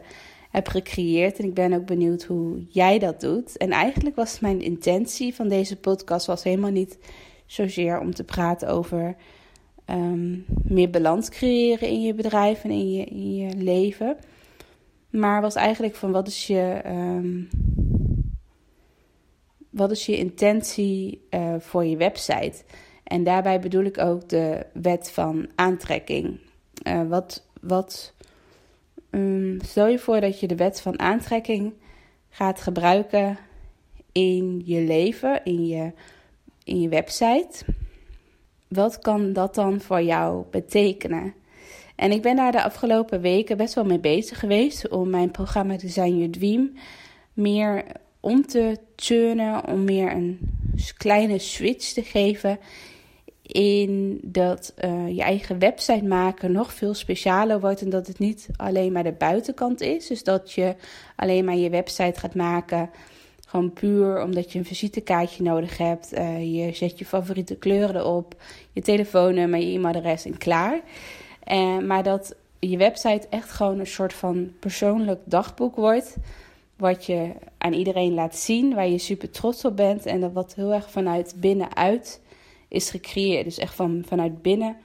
heb 0.50 0.68
gecreëerd. 0.68 1.38
En 1.38 1.44
ik 1.44 1.54
ben 1.54 1.72
ook 1.72 1.86
benieuwd 1.86 2.22
hoe 2.22 2.66
jij 2.68 2.98
dat 2.98 3.20
doet. 3.20 3.56
En 3.56 3.70
eigenlijk 3.70 4.16
was 4.16 4.40
mijn 4.40 4.60
intentie 4.60 5.34
van 5.34 5.48
deze 5.48 5.76
podcast 5.76 6.26
was 6.26 6.42
helemaal 6.42 6.70
niet 6.70 6.98
zozeer 7.46 8.00
om 8.00 8.14
te 8.14 8.24
praten 8.24 8.68
over 8.68 9.16
um, 9.90 10.44
meer 10.62 10.90
balans 10.90 11.28
creëren 11.28 11.88
in 11.88 12.02
je 12.02 12.14
bedrijf 12.14 12.64
en 12.64 12.70
in 12.70 12.92
je, 12.92 13.04
in 13.04 13.34
je 13.34 13.56
leven. 13.56 14.16
Maar 15.10 15.40
was 15.40 15.54
eigenlijk 15.54 15.94
van 15.94 16.12
wat 16.12 16.28
is 16.28 16.46
je, 16.46 16.82
um, 16.86 17.48
wat 19.76 19.90
is 19.90 20.06
je 20.06 20.16
intentie 20.16 21.26
uh, 21.30 21.54
voor 21.58 21.84
je 21.84 21.96
website? 21.96 22.64
En 23.04 23.24
daarbij 23.24 23.60
bedoel 23.60 23.84
ik 23.84 23.98
ook 23.98 24.28
de 24.28 24.66
wet 24.72 25.10
van 25.10 25.48
aantrekking. 25.54 26.38
Uh, 26.86 27.02
wat, 27.08 27.46
wat 27.60 28.14
um, 29.10 29.58
stel 29.62 29.86
je 29.86 29.98
voor 29.98 30.20
dat 30.20 30.40
je 30.40 30.46
de 30.46 30.56
wet 30.56 30.80
van 30.80 30.98
aantrekking 30.98 31.72
gaat 32.30 32.60
gebruiken 32.60 33.38
in 34.12 34.62
je 34.64 34.80
leven, 34.80 35.44
in 35.44 35.66
je, 35.66 35.92
in 36.64 36.80
je 36.80 36.88
website. 36.88 37.64
Wat 38.68 38.98
kan 38.98 39.32
dat 39.32 39.54
dan 39.54 39.80
voor 39.80 40.02
jou 40.02 40.44
betekenen? 40.50 41.34
En 41.96 42.10
ik 42.10 42.22
ben 42.22 42.36
daar 42.36 42.52
de 42.52 42.62
afgelopen 42.62 43.20
weken 43.20 43.56
best 43.56 43.74
wel 43.74 43.84
mee 43.84 44.00
bezig 44.00 44.38
geweest 44.38 44.88
om 44.88 45.10
mijn 45.10 45.30
programma 45.30 45.76
Design 45.76 46.16
Your 46.16 46.30
Dream 46.30 46.72
meer 47.32 47.84
om 48.26 48.46
te 48.46 48.78
turnen, 48.94 49.66
om 49.66 49.84
meer 49.84 50.10
een 50.12 50.38
kleine 50.96 51.38
switch 51.38 51.92
te 51.92 52.02
geven 52.02 52.58
in 53.42 54.20
dat 54.22 54.74
uh, 54.84 55.16
je 55.16 55.22
eigen 55.22 55.58
website 55.58 56.04
maken 56.04 56.52
nog 56.52 56.72
veel 56.72 56.94
specialer 56.94 57.60
wordt 57.60 57.80
en 57.80 57.90
dat 57.90 58.06
het 58.06 58.18
niet 58.18 58.48
alleen 58.56 58.92
maar 58.92 59.02
de 59.02 59.12
buitenkant 59.12 59.80
is. 59.80 60.06
Dus 60.06 60.24
dat 60.24 60.52
je 60.52 60.74
alleen 61.16 61.44
maar 61.44 61.56
je 61.56 61.70
website 61.70 62.20
gaat 62.20 62.34
maken, 62.34 62.90
gewoon 63.46 63.72
puur 63.72 64.22
omdat 64.22 64.52
je 64.52 64.58
een 64.58 64.64
visitekaartje 64.64 65.42
nodig 65.42 65.78
hebt. 65.78 66.12
Uh, 66.12 66.64
je 66.66 66.72
zet 66.72 66.98
je 66.98 67.04
favoriete 67.04 67.56
kleuren 67.56 67.96
erop, 67.96 68.34
je 68.72 68.82
telefoonnummer, 68.82 69.60
je 69.60 69.74
e-mailadres 69.74 70.24
en 70.24 70.38
klaar. 70.38 70.80
Uh, 71.52 71.78
maar 71.78 72.02
dat 72.02 72.34
je 72.58 72.76
website 72.76 73.26
echt 73.30 73.50
gewoon 73.50 73.78
een 73.78 73.86
soort 73.86 74.12
van 74.12 74.52
persoonlijk 74.60 75.20
dagboek 75.24 75.76
wordt. 75.76 76.16
Wat 76.76 77.06
je 77.06 77.32
aan 77.58 77.72
iedereen 77.72 78.14
laat 78.14 78.36
zien, 78.36 78.74
waar 78.74 78.88
je 78.88 78.98
super 78.98 79.30
trots 79.30 79.64
op 79.64 79.76
bent. 79.76 80.06
En 80.06 80.20
dat 80.20 80.32
wat 80.32 80.54
heel 80.54 80.72
erg 80.72 80.90
vanuit 80.90 81.34
binnenuit 81.36 82.20
is 82.68 82.90
gecreëerd. 82.90 83.44
Dus 83.44 83.58
echt 83.58 83.74
van, 83.74 84.02
vanuit 84.06 84.42
binnen, 84.42 84.76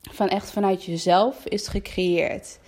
van 0.00 0.28
echt 0.28 0.50
vanuit 0.50 0.84
jezelf 0.84 1.46
is 1.46 1.68
gecreëerd. 1.68 2.58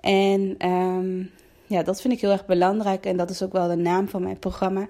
En 0.00 0.68
um, 0.68 1.30
ja, 1.66 1.82
dat 1.82 2.00
vind 2.00 2.12
ik 2.12 2.20
heel 2.20 2.30
erg 2.30 2.46
belangrijk. 2.46 3.06
En 3.06 3.16
dat 3.16 3.30
is 3.30 3.42
ook 3.42 3.52
wel 3.52 3.68
de 3.68 3.76
naam 3.76 4.08
van 4.08 4.22
mijn 4.22 4.38
programma. 4.38 4.88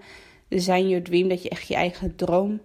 Design 0.49 0.89
Your 0.89 1.03
Dream. 1.03 1.29
Dat 1.29 1.43
je 1.43 1.49
echt 1.49 1.69
je 1.69 1.75
eigen 1.75 2.17
droom 2.17 2.61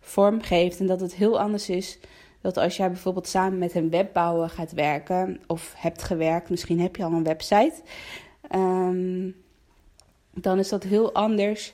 vormgeeft. 0.00 0.80
En 0.80 0.86
dat 0.86 1.00
het 1.00 1.14
heel 1.14 1.40
anders 1.40 1.68
is 1.68 1.98
dat 2.40 2.56
als 2.56 2.76
jij 2.76 2.90
bijvoorbeeld 2.90 3.26
samen 3.28 3.58
met 3.58 3.74
een 3.74 3.90
webbouwer 3.90 4.48
gaat 4.48 4.72
werken. 4.72 5.40
Of 5.46 5.72
hebt 5.76 6.02
gewerkt, 6.02 6.50
misschien 6.50 6.80
heb 6.80 6.96
je 6.96 7.04
al 7.04 7.12
een 7.12 7.24
website. 7.24 7.74
Um, 8.54 9.36
dan 10.34 10.58
is 10.58 10.68
dat 10.68 10.82
heel 10.82 11.12
anders 11.12 11.72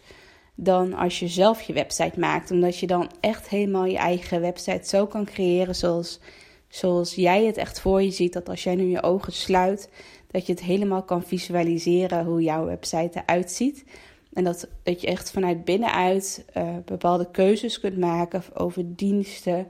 dan 0.54 0.94
als 0.94 1.18
je 1.18 1.28
zelf 1.28 1.62
je 1.62 1.72
website 1.72 2.20
maakt. 2.20 2.50
Omdat 2.50 2.78
je 2.78 2.86
dan 2.86 3.10
echt 3.20 3.48
helemaal 3.48 3.84
je 3.84 3.96
eigen 3.96 4.40
website 4.40 4.88
zo 4.88 5.06
kan 5.06 5.24
creëren 5.24 5.74
zoals, 5.74 6.20
zoals 6.68 7.14
jij 7.14 7.44
het 7.44 7.56
echt 7.56 7.80
voor 7.80 8.02
je 8.02 8.10
ziet. 8.10 8.32
Dat 8.32 8.48
als 8.48 8.62
jij 8.62 8.74
nu 8.74 8.84
je 8.84 9.02
ogen 9.02 9.32
sluit, 9.32 9.90
dat 10.30 10.46
je 10.46 10.52
het 10.52 10.62
helemaal 10.62 11.02
kan 11.02 11.22
visualiseren 11.22 12.24
hoe 12.24 12.42
jouw 12.42 12.64
website 12.64 13.22
eruit 13.24 13.50
ziet. 13.50 13.84
En 14.32 14.44
dat, 14.44 14.68
dat 14.82 15.00
je 15.00 15.06
echt 15.06 15.30
vanuit 15.30 15.64
binnenuit 15.64 16.44
uh, 16.56 16.76
bepaalde 16.84 17.30
keuzes 17.30 17.80
kunt 17.80 17.98
maken 17.98 18.42
over 18.54 18.96
diensten, 18.96 19.68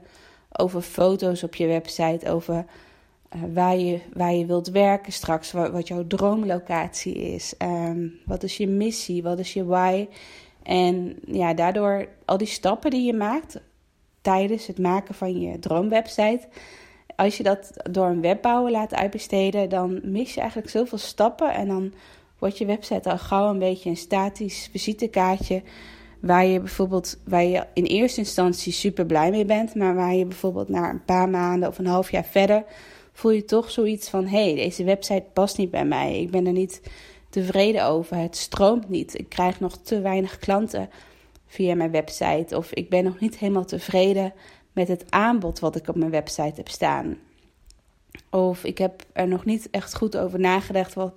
over 0.51 0.81
foto's 0.81 1.43
op 1.43 1.55
je 1.55 1.67
website, 1.67 2.29
over 2.31 2.65
waar, 3.53 3.77
je, 3.77 3.99
waar 4.13 4.33
je 4.33 4.45
wilt 4.45 4.67
werken 4.69 5.13
straks, 5.13 5.51
wat, 5.51 5.87
jouw 5.87 6.07
droomlocatie 6.07 7.15
is, 7.15 7.53
um, 7.57 8.19
wat 8.25 8.43
is 8.43 8.57
je 8.57 8.67
missie, 8.67 9.23
wat 9.23 9.39
is 9.39 9.53
je 9.53 9.65
why. 9.65 10.07
En 10.63 11.15
ja, 11.25 11.53
daardoor 11.53 12.07
al 12.25 12.37
die 12.37 12.47
stappen 12.47 12.91
die 12.91 13.05
je 13.05 13.13
maakt 13.13 13.61
tijdens 14.21 14.67
het 14.67 14.79
maken 14.79 15.15
van 15.15 15.39
je 15.39 15.59
droomwebsite. 15.59 16.47
Als 17.15 17.37
je 17.37 17.43
dat 17.43 17.71
door 17.91 18.05
een 18.05 18.21
webbouwer 18.21 18.71
laat 18.71 18.93
uitbesteden, 18.93 19.69
dan 19.69 19.99
mis 20.03 20.33
je 20.33 20.39
eigenlijk 20.39 20.69
zoveel 20.69 20.97
stappen. 20.97 21.53
En 21.53 21.67
dan 21.67 21.93
wordt 22.39 22.57
je 22.57 22.65
website 22.65 23.09
al 23.09 23.17
gauw 23.17 23.49
een 23.49 23.59
beetje 23.59 23.89
een 23.89 23.97
statisch 23.97 24.69
visitekaartje. 24.71 25.61
Waar 26.21 26.45
je 26.45 26.59
bijvoorbeeld, 26.59 27.19
waar 27.25 27.43
je 27.43 27.65
in 27.73 27.83
eerste 27.83 28.19
instantie 28.19 28.73
super 28.73 29.05
blij 29.05 29.29
mee 29.29 29.45
bent. 29.45 29.75
Maar 29.75 29.95
waar 29.95 30.13
je 30.15 30.25
bijvoorbeeld 30.25 30.69
na 30.69 30.89
een 30.89 31.05
paar 31.05 31.29
maanden 31.29 31.69
of 31.69 31.77
een 31.77 31.87
half 31.87 32.11
jaar 32.11 32.25
verder 32.25 32.63
voel 33.17 33.31
je 33.31 33.45
toch 33.45 33.71
zoiets 33.71 34.09
van: 34.09 34.25
hé, 34.25 34.43
hey, 34.43 34.55
deze 34.55 34.83
website 34.83 35.25
past 35.33 35.57
niet 35.57 35.71
bij 35.71 35.85
mij. 35.85 36.21
Ik 36.21 36.31
ben 36.31 36.45
er 36.45 36.51
niet 36.51 36.81
tevreden 37.29 37.85
over. 37.85 38.17
Het 38.17 38.35
stroomt 38.35 38.89
niet. 38.89 39.19
Ik 39.19 39.29
krijg 39.29 39.59
nog 39.59 39.77
te 39.77 40.01
weinig 40.01 40.37
klanten 40.37 40.89
via 41.47 41.75
mijn 41.75 41.91
website. 41.91 42.57
Of 42.57 42.71
ik 42.71 42.89
ben 42.89 43.03
nog 43.03 43.19
niet 43.19 43.37
helemaal 43.37 43.65
tevreden 43.65 44.33
met 44.71 44.87
het 44.87 45.05
aanbod 45.09 45.59
wat 45.59 45.75
ik 45.75 45.87
op 45.87 45.95
mijn 45.95 46.11
website 46.11 46.53
heb 46.55 46.69
staan. 46.69 47.17
Of 48.29 48.63
ik 48.63 48.77
heb 48.77 49.05
er 49.13 49.27
nog 49.27 49.45
niet 49.45 49.69
echt 49.71 49.95
goed 49.95 50.17
over 50.17 50.39
nagedacht 50.39 50.93
wat, 50.93 51.13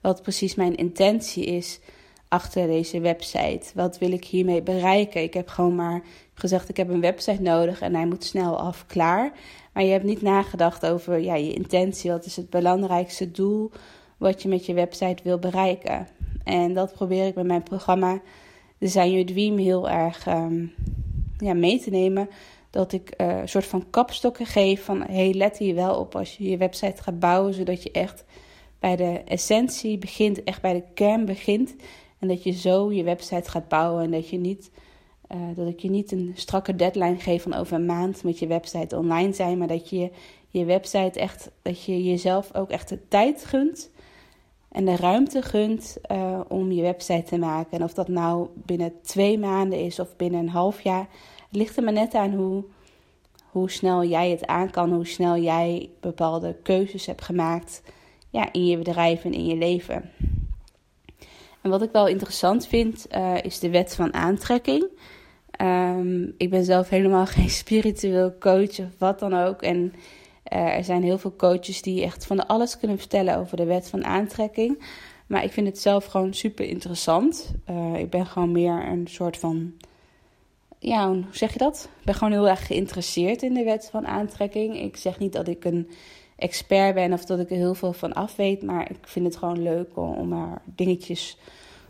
wat 0.00 0.22
precies 0.22 0.54
mijn 0.54 0.74
intentie 0.74 1.44
is 1.44 1.80
achter 2.28 2.66
deze 2.66 3.00
website. 3.00 3.66
Wat 3.74 3.98
wil 3.98 4.12
ik 4.12 4.24
hiermee 4.24 4.62
bereiken? 4.62 5.22
Ik 5.22 5.34
heb 5.34 5.48
gewoon 5.48 5.74
maar 5.74 6.02
gezegd: 6.34 6.68
ik 6.68 6.76
heb 6.76 6.88
een 6.88 7.00
website 7.00 7.42
nodig 7.42 7.80
en 7.80 7.94
hij 7.94 8.06
moet 8.06 8.24
snel 8.24 8.58
af, 8.58 8.86
klaar. 8.86 9.32
Maar 9.74 9.84
je 9.84 9.90
hebt 9.90 10.04
niet 10.04 10.22
nagedacht 10.22 10.86
over 10.86 11.18
ja, 11.20 11.34
je 11.34 11.52
intentie. 11.52 12.10
Wat 12.10 12.24
is 12.24 12.36
het 12.36 12.50
belangrijkste 12.50 13.30
doel 13.30 13.70
wat 14.16 14.42
je 14.42 14.48
met 14.48 14.66
je 14.66 14.74
website 14.74 15.22
wil 15.22 15.38
bereiken. 15.38 16.08
En 16.44 16.74
dat 16.74 16.92
probeer 16.92 17.26
ik 17.26 17.34
met 17.34 17.46
mijn 17.46 17.62
programma 17.62 18.20
Design 18.78 19.10
Your 19.10 19.26
Dream 19.26 19.56
heel 19.56 19.90
erg 19.90 20.26
um, 20.26 20.72
ja, 21.38 21.54
mee 21.54 21.80
te 21.80 21.90
nemen. 21.90 22.28
Dat 22.70 22.92
ik 22.92 23.14
uh, 23.16 23.38
een 23.38 23.48
soort 23.48 23.66
van 23.66 23.90
kapstokken 23.90 24.46
geef 24.46 24.84
van 24.84 25.02
hey, 25.02 25.32
let 25.34 25.58
hier 25.58 25.74
wel 25.74 25.98
op 25.98 26.16
als 26.16 26.36
je 26.36 26.50
je 26.50 26.56
website 26.56 27.02
gaat 27.02 27.18
bouwen, 27.18 27.54
zodat 27.54 27.82
je 27.82 27.90
echt 27.90 28.24
bij 28.78 28.96
de 28.96 29.22
essentie 29.24 29.98
begint, 29.98 30.44
echt 30.44 30.62
bij 30.62 30.72
de 30.72 30.84
kern 30.94 31.24
begint. 31.24 31.74
En 32.18 32.28
dat 32.28 32.42
je 32.42 32.52
zo 32.52 32.92
je 32.92 33.02
website 33.02 33.50
gaat 33.50 33.68
bouwen 33.68 34.04
en 34.04 34.10
dat 34.10 34.28
je 34.28 34.38
niet 34.38 34.70
uh, 35.32 35.56
dat 35.56 35.68
ik 35.68 35.80
je 35.80 35.90
niet 35.90 36.12
een 36.12 36.32
strakke 36.34 36.76
deadline 36.76 37.18
geef 37.18 37.42
van 37.42 37.54
over 37.54 37.76
een 37.76 37.86
maand 37.86 38.24
met 38.24 38.38
je 38.38 38.46
website 38.46 38.98
online 38.98 39.32
zijn, 39.32 39.58
maar 39.58 39.68
dat 39.68 39.90
je 39.90 40.10
je 40.48 40.64
website 40.64 41.20
echt, 41.20 41.50
dat 41.62 41.84
je 41.84 42.04
jezelf 42.04 42.54
ook 42.54 42.70
echt 42.70 42.88
de 42.88 43.08
tijd 43.08 43.44
gunt 43.44 43.90
en 44.68 44.84
de 44.84 44.96
ruimte 44.96 45.42
gunt 45.42 45.96
uh, 46.10 46.40
om 46.48 46.72
je 46.72 46.82
website 46.82 47.22
te 47.22 47.38
maken. 47.38 47.78
En 47.78 47.84
of 47.84 47.94
dat 47.94 48.08
nou 48.08 48.48
binnen 48.54 48.92
twee 49.02 49.38
maanden 49.38 49.78
is 49.78 49.98
of 49.98 50.16
binnen 50.16 50.40
een 50.40 50.48
half 50.48 50.80
jaar, 50.80 51.08
het 51.48 51.56
ligt 51.56 51.76
er 51.76 51.82
maar 51.82 51.92
net 51.92 52.14
aan 52.14 52.34
hoe, 52.34 52.64
hoe 53.50 53.70
snel 53.70 54.04
jij 54.04 54.30
het 54.30 54.46
aan 54.46 54.70
kan, 54.70 54.92
hoe 54.92 55.06
snel 55.06 55.36
jij 55.36 55.90
bepaalde 56.00 56.56
keuzes 56.62 57.06
hebt 57.06 57.22
gemaakt 57.22 57.82
ja, 58.30 58.52
in 58.52 58.66
je 58.66 58.78
bedrijf 58.78 59.24
en 59.24 59.32
in 59.32 59.46
je 59.46 59.56
leven. 59.56 60.10
En 61.64 61.70
wat 61.70 61.82
ik 61.82 61.92
wel 61.92 62.06
interessant 62.06 62.66
vind, 62.66 63.06
uh, 63.16 63.42
is 63.42 63.58
de 63.58 63.70
wet 63.70 63.94
van 63.94 64.14
aantrekking. 64.14 64.86
Um, 65.60 66.34
ik 66.36 66.50
ben 66.50 66.64
zelf 66.64 66.88
helemaal 66.88 67.26
geen 67.36 67.50
spiritueel 67.50 68.38
coach 68.38 68.78
of 68.78 68.98
wat 68.98 69.18
dan 69.18 69.34
ook. 69.34 69.62
En 69.62 69.94
uh, 70.52 70.76
er 70.76 70.84
zijn 70.84 71.02
heel 71.02 71.18
veel 71.18 71.36
coaches 71.36 71.82
die 71.82 72.02
echt 72.02 72.26
van 72.26 72.46
alles 72.46 72.78
kunnen 72.78 72.98
vertellen 72.98 73.36
over 73.36 73.56
de 73.56 73.64
wet 73.64 73.88
van 73.88 74.04
aantrekking. 74.04 74.82
Maar 75.26 75.44
ik 75.44 75.52
vind 75.52 75.66
het 75.66 75.78
zelf 75.78 76.04
gewoon 76.04 76.34
super 76.34 76.64
interessant. 76.64 77.54
Uh, 77.70 77.98
ik 77.98 78.10
ben 78.10 78.26
gewoon 78.26 78.52
meer 78.52 78.86
een 78.86 79.06
soort 79.06 79.36
van. 79.36 79.72
Ja, 80.78 81.08
hoe 81.08 81.24
zeg 81.30 81.52
je 81.52 81.58
dat? 81.58 81.88
Ik 81.98 82.04
ben 82.04 82.14
gewoon 82.14 82.32
heel 82.32 82.48
erg 82.48 82.66
geïnteresseerd 82.66 83.42
in 83.42 83.54
de 83.54 83.64
wet 83.64 83.88
van 83.90 84.06
aantrekking. 84.06 84.80
Ik 84.80 84.96
zeg 84.96 85.18
niet 85.18 85.32
dat 85.32 85.48
ik 85.48 85.64
een 85.64 85.88
expert 86.36 86.94
ben 86.94 87.12
of 87.12 87.24
dat 87.24 87.40
ik 87.40 87.50
er 87.50 87.56
heel 87.56 87.74
veel 87.74 87.92
van 87.92 88.12
af 88.12 88.36
weet. 88.36 88.62
Maar 88.62 88.90
ik 88.90 88.96
vind 89.02 89.26
het 89.26 89.36
gewoon 89.36 89.62
leuk 89.62 89.96
om, 89.96 90.32
er 90.32 90.60
dingetjes 90.64 91.38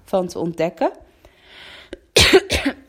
van 0.04 0.26
te 0.26 0.38
ontdekken. 0.38 0.92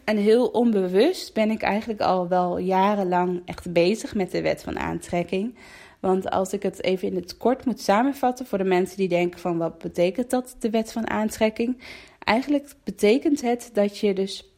en 0.03 0.17
heel 0.17 0.47
onbewust 0.47 1.33
ben 1.33 1.51
ik 1.51 1.61
eigenlijk 1.61 2.01
al 2.01 2.27
wel 2.27 2.57
jarenlang 2.57 3.41
echt 3.45 3.73
bezig 3.73 4.15
met 4.15 4.31
de 4.31 4.41
wet 4.41 4.63
van 4.63 4.79
aantrekking. 4.79 5.55
Want 5.99 6.29
als 6.29 6.53
ik 6.53 6.63
het 6.63 6.83
even 6.83 7.07
in 7.07 7.15
het 7.15 7.37
kort 7.37 7.65
moet 7.65 7.81
samenvatten 7.81 8.45
voor 8.45 8.57
de 8.57 8.63
mensen 8.63 8.97
die 8.97 9.07
denken 9.07 9.39
van 9.39 9.57
wat 9.57 9.77
betekent 9.77 10.29
dat, 10.29 10.55
de 10.59 10.69
wet 10.69 10.91
van 10.91 11.09
aantrekking? 11.09 11.77
Eigenlijk 12.19 12.75
betekent 12.83 13.41
het 13.41 13.69
dat 13.73 13.97
je 13.97 14.13
dus 14.13 14.49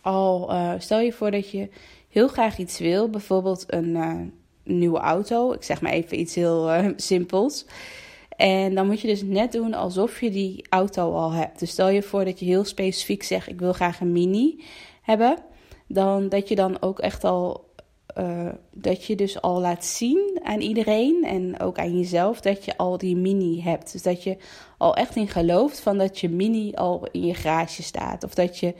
al, 0.00 0.52
uh, 0.52 0.72
stel 0.78 1.00
je 1.00 1.12
voor 1.12 1.30
dat 1.30 1.50
je 1.50 1.68
heel 2.08 2.28
graag 2.28 2.58
iets 2.58 2.78
wil, 2.78 3.10
bijvoorbeeld 3.10 3.64
een 3.66 3.88
uh, 3.88 4.20
nieuwe 4.66 4.98
auto, 4.98 5.52
ik 5.52 5.62
zeg 5.62 5.80
maar 5.80 5.92
even 5.92 6.20
iets 6.20 6.34
heel 6.34 6.74
uh, 6.74 6.88
simpels. 6.96 7.64
En 8.36 8.74
dan 8.74 8.86
moet 8.86 9.00
je 9.00 9.08
dus 9.08 9.22
net 9.22 9.52
doen 9.52 9.74
alsof 9.74 10.20
je 10.20 10.30
die 10.30 10.66
auto 10.68 11.14
al 11.14 11.32
hebt. 11.32 11.58
Dus 11.58 11.70
stel 11.70 11.88
je 11.88 12.02
voor 12.02 12.24
dat 12.24 12.38
je 12.38 12.44
heel 12.44 12.64
specifiek 12.64 13.22
zegt: 13.22 13.48
Ik 13.48 13.60
wil 13.60 13.72
graag 13.72 14.00
een 14.00 14.12
mini 14.12 14.64
hebben. 15.02 15.38
Dan 15.88 16.28
dat 16.28 16.48
je 16.48 16.54
dan 16.54 16.82
ook 16.82 16.98
echt 16.98 17.24
al. 17.24 17.64
Uh, 18.18 18.48
dat 18.70 19.04
je 19.04 19.16
dus 19.16 19.40
al 19.40 19.60
laat 19.60 19.84
zien 19.84 20.40
aan 20.42 20.60
iedereen 20.60 21.24
en 21.24 21.60
ook 21.60 21.78
aan 21.78 21.98
jezelf 21.98 22.40
dat 22.40 22.64
je 22.64 22.76
al 22.76 22.98
die 22.98 23.16
mini 23.16 23.62
hebt. 23.62 23.92
Dus 23.92 24.02
dat 24.02 24.22
je 24.22 24.36
al 24.78 24.94
echt 24.96 25.16
in 25.16 25.28
gelooft 25.28 25.80
van 25.80 25.98
dat 25.98 26.18
je 26.18 26.28
mini 26.28 26.72
al 26.74 27.08
in 27.12 27.26
je 27.26 27.34
garage 27.34 27.82
staat. 27.82 28.24
Of 28.24 28.34
dat 28.34 28.58
je, 28.58 28.74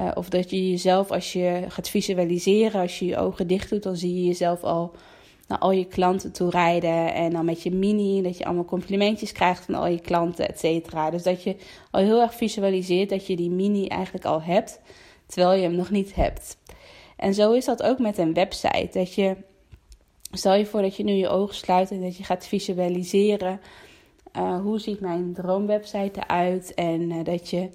uh, 0.00 0.10
of 0.14 0.28
dat 0.28 0.50
je 0.50 0.70
jezelf, 0.70 1.10
als 1.10 1.32
je 1.32 1.64
gaat 1.68 1.88
visualiseren, 1.88 2.80
als 2.80 2.98
je 2.98 3.06
je 3.06 3.16
ogen 3.16 3.46
dicht 3.46 3.70
doet, 3.70 3.82
dan 3.82 3.96
zie 3.96 4.14
je 4.14 4.24
jezelf 4.24 4.62
al 4.62 4.94
al 5.58 5.70
je 5.70 5.84
klanten 5.84 6.32
toe 6.32 6.50
rijden. 6.50 7.14
En 7.14 7.30
dan 7.30 7.44
met 7.44 7.62
je 7.62 7.70
mini, 7.70 8.22
dat 8.22 8.38
je 8.38 8.44
allemaal 8.44 8.64
complimentjes 8.64 9.32
krijgt 9.32 9.64
van 9.64 9.74
al 9.74 9.86
je 9.86 10.00
klanten, 10.00 10.48
et 10.48 10.58
cetera. 10.58 11.10
Dus 11.10 11.22
dat 11.22 11.42
je 11.42 11.56
al 11.90 12.00
heel 12.00 12.20
erg 12.20 12.34
visualiseert 12.34 13.08
dat 13.08 13.26
je 13.26 13.36
die 13.36 13.50
mini 13.50 13.86
eigenlijk 13.86 14.24
al 14.24 14.42
hebt, 14.42 14.80
terwijl 15.26 15.60
je 15.60 15.62
hem 15.62 15.76
nog 15.76 15.90
niet 15.90 16.14
hebt. 16.14 16.56
En 17.16 17.34
zo 17.34 17.52
is 17.52 17.64
dat 17.64 17.82
ook 17.82 17.98
met 17.98 18.18
een 18.18 18.34
website. 18.34 18.88
Dat 18.92 19.14
je, 19.14 19.36
stel 20.32 20.54
je 20.54 20.66
voor 20.66 20.82
dat 20.82 20.96
je 20.96 21.04
nu 21.04 21.12
je 21.12 21.28
ogen 21.28 21.54
sluit 21.54 21.90
en 21.90 22.02
dat 22.02 22.16
je 22.16 22.24
gaat 22.24 22.46
visualiseren. 22.46 23.60
Uh, 24.36 24.60
hoe 24.60 24.78
ziet 24.78 25.00
mijn 25.00 25.32
droomwebsite 25.34 26.20
eruit? 26.20 26.74
En 26.74 27.10
uh, 27.10 27.24
dat 27.24 27.50
je 27.50 27.70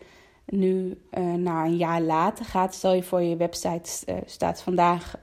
nu 0.46 1.02
uh, 1.18 1.34
na 1.34 1.66
een 1.66 1.78
jaar 1.78 2.02
later 2.02 2.46
gaat. 2.46 2.74
Stel 2.74 2.94
je 2.94 3.04
voor 3.04 3.22
je 3.22 3.36
website 3.36 4.06
staat 4.26 4.62
vandaag 4.62 5.16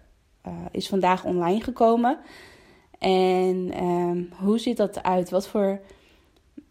uh, 0.47 0.53
is 0.71 0.89
vandaag 0.89 1.25
online 1.25 1.61
gekomen. 1.61 2.19
En 2.99 3.85
um, 3.85 4.31
hoe 4.39 4.59
ziet 4.59 4.77
dat 4.77 4.97
eruit? 4.97 5.31
Wat 5.31 5.49
voor. 5.49 5.81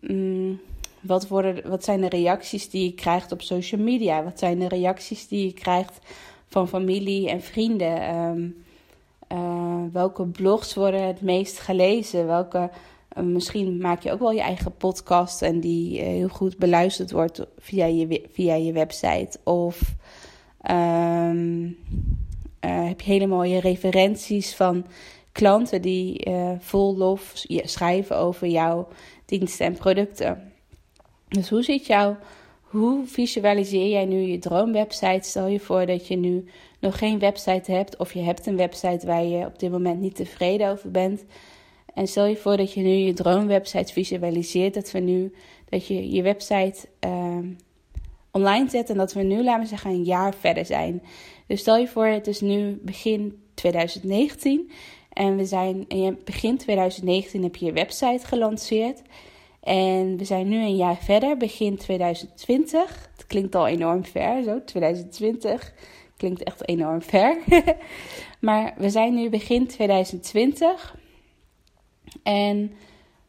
Um, 0.01 0.59
wat, 1.05 1.27
worden, 1.27 1.69
wat 1.69 1.83
zijn 1.83 2.01
de 2.01 2.09
reacties 2.09 2.69
die 2.69 2.83
je 2.83 2.93
krijgt 2.93 3.31
op 3.31 3.41
social 3.41 3.81
media? 3.81 4.23
Wat 4.23 4.39
zijn 4.39 4.59
de 4.59 4.67
reacties 4.67 5.27
die 5.27 5.45
je 5.45 5.53
krijgt 5.53 5.99
van 6.47 6.67
familie 6.67 7.29
en 7.29 7.41
vrienden? 7.41 8.15
Um, 8.15 8.63
uh, 9.31 9.83
welke 9.91 10.25
blogs 10.25 10.73
worden 10.73 11.07
het 11.07 11.21
meest 11.21 11.59
gelezen? 11.59 12.27
Welke, 12.27 12.69
uh, 13.17 13.23
misschien 13.23 13.77
maak 13.77 14.01
je 14.01 14.11
ook 14.11 14.19
wel 14.19 14.31
je 14.31 14.41
eigen 14.41 14.75
podcast 14.75 15.41
en 15.41 15.59
die 15.59 16.01
heel 16.01 16.27
goed 16.27 16.57
beluisterd 16.57 17.11
wordt 17.11 17.45
via 17.57 17.85
je, 17.85 18.21
via 18.31 18.55
je 18.55 18.71
website. 18.71 19.39
Of 19.43 19.95
uh, 20.71 21.69
heb 22.67 23.01
je 23.01 23.11
hele 23.11 23.27
mooie 23.27 23.59
referenties 23.59 24.55
van 24.55 24.85
klanten 25.31 25.81
die 25.81 26.29
uh, 26.29 26.51
vol 26.59 26.97
lof 26.97 27.31
schrijven 27.47 28.17
over 28.17 28.47
jouw 28.47 28.87
diensten 29.25 29.65
en 29.65 29.73
producten. 29.73 30.53
Dus 31.27 31.49
hoe 31.49 31.63
ziet 31.63 31.85
jouw, 31.85 32.17
hoe 32.61 33.05
visualiseer 33.05 33.89
jij 33.89 34.05
nu 34.05 34.19
je 34.19 34.39
droomwebsite? 34.39 35.29
Stel 35.29 35.47
je 35.47 35.59
voor 35.59 35.85
dat 35.85 36.07
je 36.07 36.15
nu 36.15 36.45
nog 36.79 36.97
geen 36.97 37.19
website 37.19 37.71
hebt 37.71 37.97
of 37.97 38.13
je 38.13 38.21
hebt 38.21 38.45
een 38.45 38.57
website 38.57 39.05
waar 39.05 39.23
je 39.23 39.45
op 39.45 39.59
dit 39.59 39.71
moment 39.71 39.99
niet 39.99 40.15
tevreden 40.15 40.69
over 40.69 40.91
bent. 40.91 41.25
En 41.93 42.07
stel 42.07 42.25
je 42.25 42.35
voor 42.35 42.57
dat 42.57 42.73
je 42.73 42.81
nu 42.81 42.89
je 42.89 43.13
droomwebsite 43.13 43.93
visualiseert, 43.93 44.73
dat 44.73 44.91
we 44.91 44.99
nu 44.99 45.33
dat 45.69 45.87
je 45.87 46.11
je 46.11 46.21
website 46.21 46.87
uh, 47.05 47.37
online 48.31 48.69
zet 48.69 48.89
en 48.89 48.97
dat 48.97 49.13
we 49.13 49.21
nu, 49.21 49.43
laten 49.43 49.61
we 49.61 49.67
zeggen, 49.67 49.91
een 49.91 50.03
jaar 50.03 50.33
verder 50.33 50.65
zijn. 50.65 51.01
Dus 51.47 51.59
stel 51.59 51.77
je 51.77 51.87
voor, 51.87 52.05
het 52.05 52.27
is 52.27 52.41
nu 52.41 52.79
begin 52.81 53.43
2019 53.53 54.71
en 55.09 55.35
we 55.35 55.45
zijn 55.45 55.87
in 55.87 56.19
begin 56.23 56.57
2019 56.57 57.43
heb 57.43 57.55
je 57.55 57.65
je 57.65 57.71
website 57.71 58.25
gelanceerd. 58.25 59.01
En 59.61 60.17
we 60.17 60.25
zijn 60.25 60.47
nu 60.47 60.57
een 60.57 60.75
jaar 60.75 60.97
verder, 60.97 61.37
begin 61.37 61.77
2020. 61.77 63.09
Het 63.15 63.27
klinkt 63.27 63.55
al 63.55 63.67
enorm 63.67 64.05
ver, 64.05 64.43
zo 64.43 64.63
2020 64.63 65.73
klinkt 66.17 66.43
echt 66.43 66.67
enorm 66.67 67.01
ver. 67.01 67.37
maar 68.39 68.73
we 68.77 68.89
zijn 68.89 69.13
nu 69.13 69.29
begin 69.29 69.67
2020. 69.67 70.95
En 72.23 72.71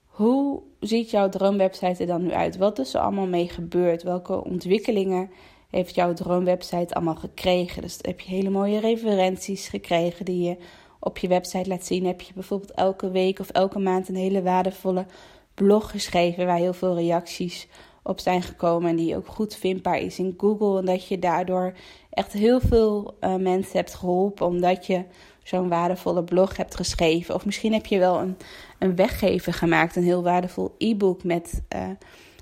hoe 0.06 0.62
ziet 0.80 1.10
jouw 1.10 1.28
droomwebsite 1.28 2.00
er 2.00 2.06
dan 2.06 2.22
nu 2.22 2.32
uit? 2.32 2.56
Wat 2.56 2.78
is 2.78 2.94
er 2.94 3.00
allemaal 3.00 3.26
mee 3.26 3.48
gebeurd? 3.48 4.02
Welke 4.02 4.44
ontwikkelingen 4.44 5.30
heeft 5.70 5.94
jouw 5.94 6.12
droomwebsite 6.12 6.94
allemaal 6.94 7.14
gekregen? 7.14 7.82
Dus 7.82 7.98
heb 8.00 8.20
je 8.20 8.30
hele 8.30 8.50
mooie 8.50 8.80
referenties 8.80 9.68
gekregen 9.68 10.24
die 10.24 10.42
je 10.42 10.56
op 11.00 11.18
je 11.18 11.28
website 11.28 11.68
laat 11.68 11.86
zien. 11.86 12.06
Heb 12.06 12.20
je 12.20 12.32
bijvoorbeeld 12.34 12.72
elke 12.72 13.10
week 13.10 13.38
of 13.38 13.50
elke 13.50 13.78
maand 13.78 14.08
een 14.08 14.16
hele 14.16 14.42
waardevolle 14.42 15.06
blog 15.54 15.90
geschreven 15.90 16.46
waar 16.46 16.56
heel 16.56 16.72
veel 16.72 16.94
reacties 16.94 17.68
op 18.02 18.20
zijn 18.20 18.42
gekomen 18.42 18.90
en 18.90 18.96
die 18.96 19.16
ook 19.16 19.26
goed 19.26 19.54
vindbaar 19.54 19.98
is 19.98 20.18
in 20.18 20.34
Google. 20.36 20.78
En 20.78 20.84
dat 20.84 21.06
je 21.06 21.18
daardoor 21.18 21.72
echt 22.10 22.32
heel 22.32 22.60
veel 22.60 23.16
uh, 23.20 23.34
mensen 23.34 23.76
hebt 23.76 23.94
geholpen 23.94 24.46
omdat 24.46 24.86
je 24.86 25.04
zo'n 25.42 25.68
waardevolle 25.68 26.24
blog 26.24 26.56
hebt 26.56 26.74
geschreven. 26.74 27.34
Of 27.34 27.44
misschien 27.44 27.72
heb 27.72 27.86
je 27.86 27.98
wel 27.98 28.20
een, 28.20 28.36
een 28.78 28.96
weggever 28.96 29.52
gemaakt, 29.52 29.96
een 29.96 30.02
heel 30.02 30.22
waardevol 30.22 30.74
e-book 30.78 31.24
met. 31.24 31.62
Uh, 31.76 31.90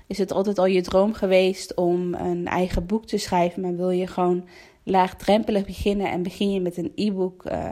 is 0.07 0.17
het 0.17 0.31
altijd 0.31 0.57
al 0.57 0.65
je 0.65 0.81
droom 0.81 1.13
geweest 1.13 1.75
om 1.75 2.13
een 2.13 2.47
eigen 2.47 2.85
boek 2.85 3.05
te 3.05 3.17
schrijven, 3.17 3.61
maar 3.61 3.75
wil 3.75 3.89
je 3.89 4.07
gewoon 4.07 4.47
laagdrempelig 4.83 5.65
beginnen 5.65 6.11
en 6.11 6.23
begin 6.23 6.51
je 6.51 6.59
met 6.59 6.77
een 6.77 6.91
e-book 6.95 7.45
uh, 7.45 7.71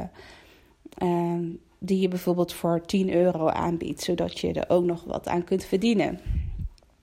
uh, 1.04 1.39
die 1.80 2.00
je 2.00 2.08
bijvoorbeeld 2.08 2.54
voor 2.54 2.82
10 2.86 3.13
euro 3.13 3.48
aanbiedt, 3.48 4.02
zodat 4.02 4.39
je 4.39 4.54
er 4.54 4.69
ook 4.69 4.84
nog 4.84 5.04
wat 5.04 5.28
aan 5.28 5.43
kunt 5.43 5.65
verdienen. 5.65 6.19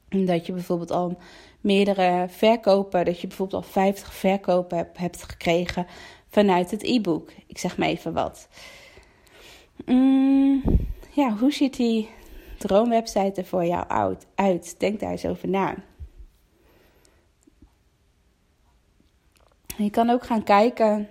Dat 0.08 0.46
je 0.46 0.52
bijvoorbeeld 0.52 0.90
al 0.90 1.18
meerdere 1.60 2.26
verkopen, 2.28 3.04
dat 3.04 3.20
je 3.20 3.26
bijvoorbeeld 3.26 3.64
al 3.64 3.70
50 3.70 4.14
verkopen 4.14 4.88
hebt, 4.92 5.22
gekregen 5.22 5.86
vanuit 6.28 6.70
het 6.70 6.82
e-book. 6.82 7.30
Ik 7.46 7.58
zeg 7.58 7.76
maar 7.76 7.88
even 7.88 8.12
wat. 8.12 8.48
Mm, 9.86 10.62
ja, 11.10 11.36
hoe 11.36 11.52
ziet 11.52 11.76
die 11.76 12.08
droomwebsite 12.60 13.40
er 13.40 13.46
voor 13.46 13.64
jou 13.64 13.84
uit? 14.36 14.74
Denk 14.78 15.00
daar 15.00 15.10
eens 15.10 15.26
over 15.26 15.48
na. 15.48 15.74
Je 19.76 19.90
kan 19.90 20.10
ook 20.10 20.24
gaan 20.24 20.42
kijken. 20.42 21.08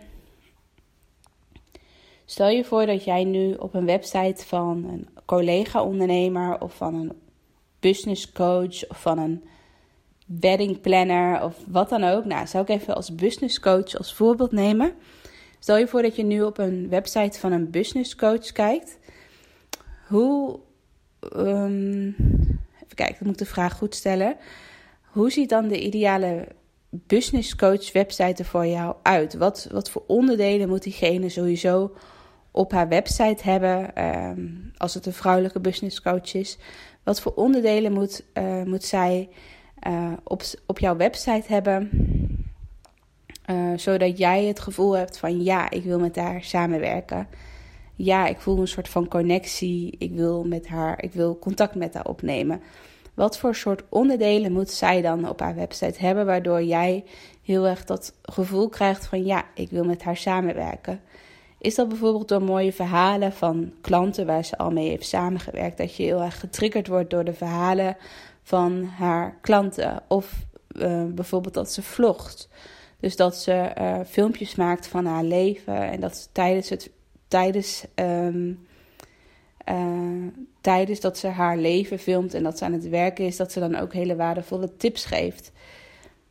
Stel 2.26 2.48
je 2.48 2.64
voor 2.64 2.86
dat 2.86 3.04
jij 3.04 3.24
nu 3.24 3.54
op 3.54 3.74
een 3.74 3.86
website 3.86 4.46
van 4.46 4.84
een 4.84 5.08
collega-ondernemer 5.26 6.62
of 6.62 6.76
van 6.76 6.96
een 6.96 7.12
business 7.80 8.32
coach 8.32 8.90
of 8.90 9.02
van 9.02 9.18
een 9.18 9.44
wedding 10.26 10.82
planner 10.82 11.44
of 11.44 11.56
wat 11.68 11.90
dan 11.90 12.04
ook. 12.04 12.26
Nou, 12.26 12.48
zou 12.48 12.64
ik 12.64 12.70
even 12.70 12.96
als 12.96 13.16
business 13.16 13.60
coach 13.60 13.98
als 13.98 14.14
voorbeeld 14.14 14.52
nemen. 14.52 14.94
Stel 15.60 15.78
je 15.78 15.88
voor 15.88 16.02
dat 16.02 16.16
je 16.16 16.24
nu 16.24 16.42
op 16.42 16.58
een 16.58 16.90
website 16.90 17.40
van 17.40 17.52
een 17.52 17.70
business 17.70 18.16
coach 18.16 18.52
kijkt. 18.52 18.98
Hoe. 20.08 20.60
Um, 21.36 22.16
even 22.76 22.96
kijken, 22.96 23.16
ik 23.16 23.26
moet 23.26 23.40
de 23.40 23.46
vraag 23.46 23.78
goed 23.78 23.96
stellen. 23.96 24.36
Hoe 25.02 25.32
ziet 25.32 25.50
dan 25.50 25.68
de 25.68 25.82
ideale 25.82 26.48
business 26.90 27.56
coach 27.56 27.92
website 27.92 28.46
voor 28.46 28.66
jou 28.66 28.96
uit? 29.02 29.34
Wat, 29.34 29.68
wat 29.72 29.90
voor 29.90 30.04
onderdelen 30.08 30.70
moet 30.70 30.84
diegene 30.84 31.30
sowieso 31.30 31.96
op 32.52 32.72
haar 32.72 32.88
website 32.88 33.44
hebben? 33.44 34.06
Um, 34.06 34.72
als 34.78 34.94
het 34.94 35.06
een 35.06 35.14
vrouwelijke 35.14 35.60
business 35.60 36.02
coach 36.02 36.34
is. 36.34 36.58
Wat 37.04 37.22
voor 37.22 37.34
onderdelen 37.34 37.92
moet, 37.92 38.24
uh, 38.34 38.64
moet 38.64 38.84
zij 38.84 39.30
uh, 39.88 40.14
op, 40.24 40.44
op 40.66 40.80
jouw 40.80 40.96
website 40.96 41.54
hebben? 41.54 41.90
Uh, 43.50 43.72
zodat 43.76 44.18
jij 44.18 44.44
het 44.46 44.60
gevoel 44.60 44.98
hebt 44.98 45.18
van 45.18 45.44
ja, 45.44 45.70
ik 45.70 45.84
wil 45.84 46.00
met 46.00 46.16
haar 46.16 46.44
samenwerken. 46.44 47.28
Ja, 48.02 48.28
ik 48.28 48.40
voel 48.40 48.60
een 48.60 48.68
soort 48.68 48.90
van 48.90 49.08
connectie. 49.08 49.96
Ik 49.98 50.12
wil 50.12 50.44
met 50.44 50.68
haar, 50.68 51.04
ik 51.04 51.14
wil 51.14 51.40
contact 51.40 51.76
met 51.76 51.94
haar 51.94 52.06
opnemen. 52.06 52.62
Wat 53.14 53.38
voor 53.38 53.56
soort 53.56 53.84
onderdelen 53.90 54.52
moet 54.52 54.70
zij 54.70 55.02
dan 55.02 55.30
op 55.30 55.40
haar 55.40 55.56
website 55.56 56.00
hebben, 56.00 56.26
waardoor 56.26 56.64
jij 56.64 57.04
heel 57.44 57.68
erg 57.68 57.86
dat 57.86 58.14
gevoel 58.22 58.70
krijgt 58.70 59.06
van 59.06 59.26
ja, 59.26 59.46
ik 59.54 59.70
wil 59.70 59.84
met 59.84 60.04
haar 60.04 60.18
samenwerken? 60.18 61.02
Is 61.58 61.76
dat 61.76 61.88
bijvoorbeeld 61.88 62.28
door 62.28 62.44
mooie 62.44 62.74
verhalen 62.74 63.34
van 63.34 63.74
klanten 63.82 64.26
waar 64.26 64.46
ze 64.46 64.58
al 64.58 64.72
mee 64.72 64.90
heeft 64.90 65.08
samengewerkt, 65.08 65.78
dat 65.78 65.96
je 65.96 66.04
heel 66.04 66.22
erg 66.22 66.40
getriggerd 66.40 66.88
wordt 66.88 67.10
door 67.10 67.24
de 67.24 67.34
verhalen 67.34 67.98
van 68.44 68.84
haar 68.84 69.38
klanten? 69.42 70.04
Of 70.08 70.46
eh, 70.68 71.06
bijvoorbeeld 71.06 71.54
dat 71.54 71.72
ze 71.72 71.82
vlogt. 71.82 72.50
Dus 73.00 73.16
dat 73.16 73.36
ze 73.36 73.72
uh, 73.78 74.00
filmpjes 74.06 74.56
maakt 74.56 74.88
van 74.88 75.06
haar 75.06 75.24
leven 75.24 75.92
en 75.92 76.00
dat 76.00 76.18
ze 76.18 76.28
tijdens 76.32 76.70
het 76.70 76.92
tijdens, 77.30 77.86
um, 77.96 78.68
uh, 79.70 80.28
tijdens 80.62 81.00
dat 81.00 81.18
ze 81.18 81.28
haar 81.28 81.58
leven 81.58 82.00
filmt 82.00 82.34
en 82.34 82.44
dat 82.44 82.58
ze 82.58 82.66
aan 82.66 82.74
het 82.74 82.90
werken 82.90 83.26
is, 83.26 83.38
dat 83.38 83.52
ze 83.52 83.60
dan 83.60 83.76
ook 83.76 83.94
hele 83.94 84.16
waardevolle 84.16 84.76
tips 84.78 85.06
geeft. 85.06 85.52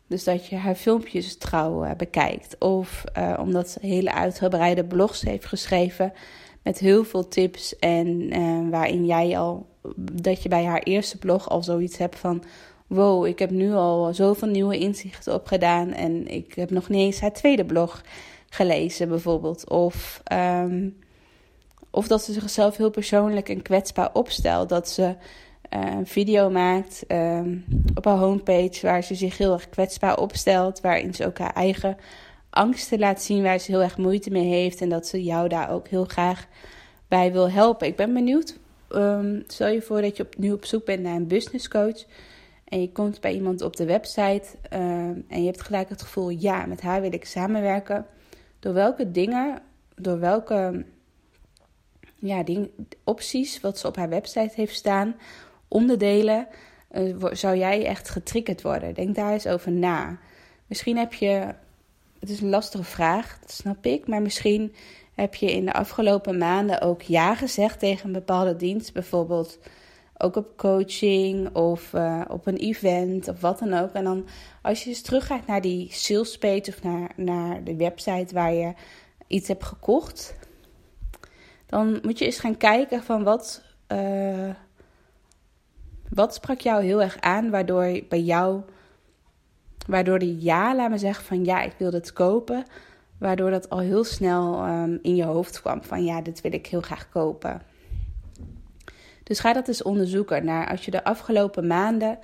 Dus 0.06 0.24
dat 0.24 0.46
je 0.46 0.56
haar 0.56 0.74
filmpjes 0.74 1.37
trouw 1.37 1.84
uh, 1.84 1.90
bekijkt. 1.96 2.58
Of 2.58 3.04
uh, 3.18 3.38
omdat 3.40 3.68
ze 3.68 3.78
hele 3.87 4.12
uitgebreide 4.12 4.84
blogs 4.84 5.22
heeft 5.22 5.46
geschreven 5.46 6.12
met 6.62 6.78
heel 6.78 7.04
veel 7.04 7.28
tips. 7.28 7.78
En 7.78 8.30
waarin 8.70 9.06
jij 9.06 9.38
al, 9.38 9.66
dat 9.96 10.42
je 10.42 10.48
bij 10.48 10.64
haar 10.64 10.82
eerste 10.82 11.18
blog 11.18 11.48
al 11.48 11.62
zoiets 11.62 11.98
hebt 11.98 12.18
van: 12.18 12.42
wow, 12.87 13.26
ik 13.26 13.38
heb 13.38 13.50
nu 13.50 13.72
al 13.72 14.14
zoveel 14.14 14.48
nieuwe 14.48 14.78
inzichten 14.78 15.34
opgedaan. 15.34 15.92
En 15.92 16.26
ik 16.26 16.54
heb 16.54 16.70
nog 16.70 16.88
niet 16.88 17.00
eens 17.00 17.20
haar 17.20 17.32
tweede 17.32 17.64
blog 17.64 18.02
gelezen, 18.50 19.08
bijvoorbeeld. 19.08 19.70
Of, 19.70 20.22
um, 20.32 20.96
of 21.90 22.06
dat 22.06 22.22
ze 22.22 22.32
zichzelf 22.32 22.76
heel 22.76 22.90
persoonlijk 22.90 23.48
en 23.48 23.62
kwetsbaar 23.62 24.11
opstelt. 24.12 24.68
Dat 24.68 24.88
ze 24.88 25.14
een 25.68 26.06
video 26.06 26.50
maakt 26.50 27.04
um, 27.08 27.64
op 27.94 28.04
haar 28.04 28.16
homepage 28.16 28.78
waar 28.82 29.02
ze 29.02 29.14
zich 29.14 29.38
heel 29.38 29.52
erg 29.52 29.68
kwetsbaar 29.68 30.18
opstelt. 30.18 30.80
Waarin 30.80 31.14
ze 31.14 31.26
ook 31.26 31.38
haar 31.38 31.54
eigen 31.54 31.96
angsten 32.50 32.98
laat 32.98 33.22
zien, 33.22 33.42
waar 33.42 33.58
ze 33.58 33.70
heel 33.70 33.82
erg 33.82 33.98
moeite 33.98 34.30
mee 34.30 34.46
heeft. 34.46 34.80
En 34.80 34.88
dat 34.88 35.06
ze 35.06 35.22
jou 35.22 35.48
daar 35.48 35.70
ook 35.70 35.88
heel 35.88 36.04
graag 36.04 36.46
bij 37.08 37.32
wil 37.32 37.50
helpen. 37.50 37.87
Ik 37.87 37.96
ben 37.96 38.14
benieuwd. 38.14 38.58
Stel 39.46 39.68
je 39.68 39.82
voor 39.82 40.02
dat 40.02 40.16
je 40.16 40.22
op, 40.22 40.38
nu 40.38 40.52
op 40.52 40.64
zoek 40.64 40.84
bent 40.84 41.02
naar 41.02 41.14
een 41.14 41.26
business 41.26 41.68
coach 41.68 42.04
en 42.64 42.80
je 42.80 42.92
komt 42.92 43.20
bij 43.20 43.32
iemand 43.34 43.62
op 43.62 43.76
de 43.76 43.84
website 43.84 44.46
en 44.68 45.24
je 45.28 45.44
hebt 45.44 45.62
gelijk 45.62 45.88
het 45.88 46.02
gevoel, 46.02 46.28
ja, 46.28 46.66
met 46.66 46.80
haar 46.80 47.00
wil 47.00 47.12
ik 47.12 47.24
samenwerken. 47.24 48.06
Door 48.58 48.72
welke 48.72 49.10
dingen, 49.10 49.62
door 49.94 50.18
welke 50.18 50.84
ja, 52.18 52.42
ding, 52.42 52.70
opties 53.04 53.60
wat 53.60 53.78
ze 53.78 53.86
op 53.86 53.96
haar 53.96 54.08
website 54.08 54.52
heeft 54.54 54.74
staan, 54.74 55.16
onderdelen, 55.68 56.48
uh, 56.92 57.24
zou 57.32 57.56
jij 57.56 57.86
echt 57.86 58.08
getriggerd 58.08 58.62
worden? 58.62 58.94
Denk 58.94 59.14
daar 59.14 59.32
eens 59.32 59.46
over 59.46 59.72
na. 59.72 60.18
Misschien 60.66 60.96
heb 60.96 61.12
je, 61.12 61.54
het 62.18 62.30
is 62.30 62.40
een 62.40 62.48
lastige 62.48 62.84
vraag, 62.84 63.38
dat 63.40 63.50
snap 63.52 63.86
ik, 63.86 64.06
maar 64.06 64.22
misschien 64.22 64.74
heb 65.14 65.34
je 65.34 65.52
in 65.52 65.64
de 65.64 65.72
afgelopen 65.72 66.38
maanden 66.38 66.80
ook 66.80 67.02
ja 67.02 67.34
gezegd 67.34 67.78
tegen 67.78 68.06
een 68.06 68.12
bepaalde 68.12 68.56
dienst, 68.56 68.92
bijvoorbeeld 68.92 69.58
ook 70.18 70.37
op 70.37 70.57
coaching 70.57 71.54
of 71.54 71.92
uh, 71.92 72.24
op 72.28 72.46
een 72.46 72.57
event 72.57 73.28
of 73.28 73.40
wat 73.40 73.59
dan 73.59 73.74
ook. 73.74 73.92
En 73.92 74.04
dan 74.04 74.26
als 74.62 74.83
je 74.83 74.88
eens 74.88 75.02
teruggaat 75.02 75.46
naar 75.46 75.61
die 75.61 75.88
sales 75.92 76.38
page 76.38 76.64
of 76.68 76.83
naar, 76.83 77.11
naar 77.16 77.64
de 77.64 77.76
website 77.76 78.35
waar 78.35 78.52
je 78.52 78.74
iets 79.26 79.48
hebt 79.48 79.64
gekocht, 79.64 80.35
dan 81.66 81.98
moet 82.02 82.18
je 82.18 82.24
eens 82.24 82.38
gaan 82.38 82.57
kijken 82.57 83.02
van 83.02 83.22
wat, 83.22 83.62
uh, 83.92 84.50
wat 86.11 86.35
sprak 86.35 86.61
jou 86.61 86.85
heel 86.85 87.02
erg 87.02 87.20
aan, 87.20 87.50
waardoor 87.50 88.00
bij 88.09 88.22
jou, 88.22 88.61
waardoor 89.87 90.18
die 90.18 90.40
ja, 90.40 90.74
laat 90.74 90.90
me 90.90 90.98
zeggen 90.98 91.24
van 91.24 91.44
ja, 91.44 91.62
ik 91.62 91.74
wil 91.78 91.92
het 91.92 92.12
kopen, 92.12 92.64
waardoor 93.18 93.50
dat 93.50 93.70
al 93.70 93.78
heel 93.78 94.04
snel 94.04 94.68
um, 94.68 94.98
in 95.02 95.16
je 95.16 95.24
hoofd 95.24 95.61
kwam 95.61 95.83
van 95.83 96.04
ja, 96.04 96.20
dit 96.20 96.40
wil 96.40 96.52
ik 96.52 96.66
heel 96.66 96.81
graag 96.81 97.09
kopen. 97.09 97.62
Dus 99.28 99.38
ga 99.38 99.52
dat 99.52 99.68
eens 99.68 99.82
onderzoeken 99.82 100.44
naar 100.44 100.70
als 100.70 100.84
je 100.84 100.90
de 100.90 101.04
afgelopen 101.04 101.66
maanden 101.66 102.18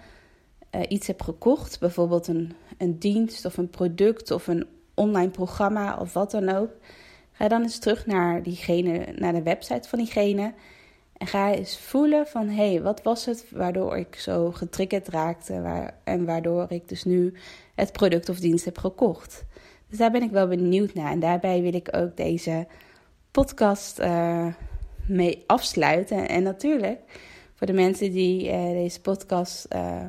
uh, 0.74 0.80
iets 0.88 1.06
hebt 1.06 1.22
gekocht, 1.22 1.80
bijvoorbeeld 1.80 2.26
een, 2.26 2.52
een 2.78 2.98
dienst 2.98 3.44
of 3.44 3.56
een 3.56 3.70
product 3.70 4.30
of 4.30 4.46
een 4.46 4.66
online 4.94 5.30
programma 5.30 5.96
of 5.96 6.12
wat 6.12 6.30
dan 6.30 6.48
ook. 6.48 6.70
Ga 7.32 7.48
dan 7.48 7.62
eens 7.62 7.78
terug 7.78 8.06
naar 8.06 8.42
diegene, 8.42 9.06
naar 9.16 9.32
de 9.32 9.42
website 9.42 9.88
van 9.88 9.98
diegene. 9.98 10.52
En 11.16 11.26
ga 11.26 11.52
eens 11.52 11.78
voelen 11.78 12.26
van 12.26 12.48
hé, 12.48 12.70
hey, 12.70 12.82
wat 12.82 13.02
was 13.02 13.24
het 13.24 13.46
waardoor 13.50 13.96
ik 13.96 14.14
zo 14.14 14.52
getriggerd 14.52 15.08
raakte 15.08 15.92
en 16.04 16.24
waardoor 16.24 16.66
ik 16.68 16.88
dus 16.88 17.04
nu 17.04 17.34
het 17.74 17.92
product 17.92 18.28
of 18.28 18.38
dienst 18.40 18.64
heb 18.64 18.78
gekocht. 18.78 19.44
Dus 19.88 19.98
daar 19.98 20.10
ben 20.10 20.22
ik 20.22 20.30
wel 20.30 20.48
benieuwd 20.48 20.94
naar. 20.94 21.10
En 21.10 21.20
daarbij 21.20 21.62
wil 21.62 21.74
ik 21.74 21.96
ook 21.96 22.16
deze 22.16 22.66
podcast 23.30 24.00
uh, 24.00 24.46
mee 25.06 25.44
afsluiten. 25.46 26.28
En 26.28 26.42
natuurlijk, 26.42 27.00
voor 27.54 27.66
de 27.66 27.72
mensen 27.72 28.12
die 28.12 28.44
uh, 28.44 28.70
deze 28.70 29.00
podcast 29.00 29.66
uh, 29.74 30.00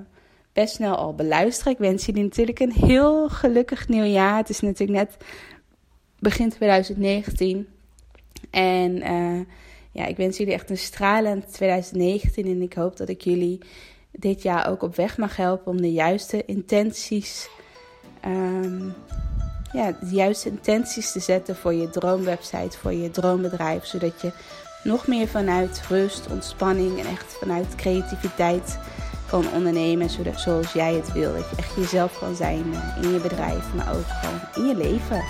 best 0.54 0.76
snel 0.76 0.96
al 0.96 1.16
beluisteren, 1.16 1.74
ik 1.74 1.78
wens 1.78 2.06
jullie 2.06 2.24
natuurlijk 2.24 2.60
een 2.60 2.74
heel 2.74 3.30
gelukkig 3.30 3.88
nieuwjaar. 3.88 4.38
Het 4.38 4.50
is 4.50 4.60
natuurlijk 4.60 5.00
net 5.00 5.18
begin 6.20 6.50
2019. 6.50 7.68
En 8.52 8.96
uh, 8.96 9.40
ja, 9.92 10.06
ik 10.06 10.18
wens 10.18 10.38
jullie 10.38 10.54
echt 10.54 10.70
een 10.70 10.78
stralend 10.78 11.54
2019. 11.54 12.46
En 12.46 12.62
ik 12.62 12.74
hoop 12.74 12.98
dat 12.98 13.10
ik 13.10 13.22
jullie 13.22 13.60
dit 14.12 14.42
jaar 14.42 14.70
ook 14.70 14.82
op 14.82 14.96
weg 14.96 15.18
mag 15.18 15.36
helpen 15.36 15.72
om 15.72 15.82
de 15.82 15.92
juiste 15.92 16.46
intenties. 16.46 17.50
Um, 18.26 18.94
ja, 19.74 19.92
de 19.92 20.16
juiste 20.16 20.50
intenties 20.50 21.12
te 21.12 21.20
zetten 21.20 21.56
voor 21.56 21.74
je 21.74 21.90
droomwebsite, 21.90 22.78
voor 22.78 22.94
je 22.94 23.12
droombedrijf. 23.12 23.86
Zodat 23.86 24.22
je 24.22 24.32
nog 24.86 25.08
meer 25.08 25.28
vanuit 25.28 25.82
rust, 25.90 26.28
ontspanning 26.30 27.00
en 27.00 27.06
echt 27.06 27.38
vanuit 27.40 27.76
creativiteit 27.76 28.80
kan 29.30 29.46
ondernemen 29.54 30.10
zoals 30.36 30.74
jij 30.74 30.94
het 30.94 31.12
wil. 31.14 31.34
Dat 31.34 31.50
je 31.50 31.56
echt 31.56 31.76
jezelf 31.76 32.20
kan 32.20 32.36
zijn 32.36 32.74
eh, 32.74 33.04
in 33.04 33.12
je 33.12 33.20
bedrijf, 33.20 33.74
maar 33.74 33.96
ook 33.96 34.06
gewoon 34.08 34.40
in 34.56 34.66
je 34.66 34.88
leven. 34.88 35.24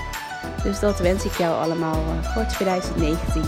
Dus 0.63 0.79
dat 0.79 0.99
wens 0.99 1.25
ik 1.25 1.37
jou 1.37 1.63
allemaal 1.63 2.03
eh, 2.03 2.33
voor 2.33 2.45
2019. 2.45 3.43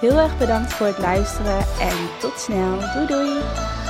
Heel 0.00 0.18
erg 0.18 0.38
bedankt 0.38 0.72
voor 0.72 0.86
het 0.86 0.98
luisteren 0.98 1.58
en 1.80 1.96
tot 2.20 2.38
snel. 2.38 2.78
Doei 2.94 3.06
doei! 3.06 3.81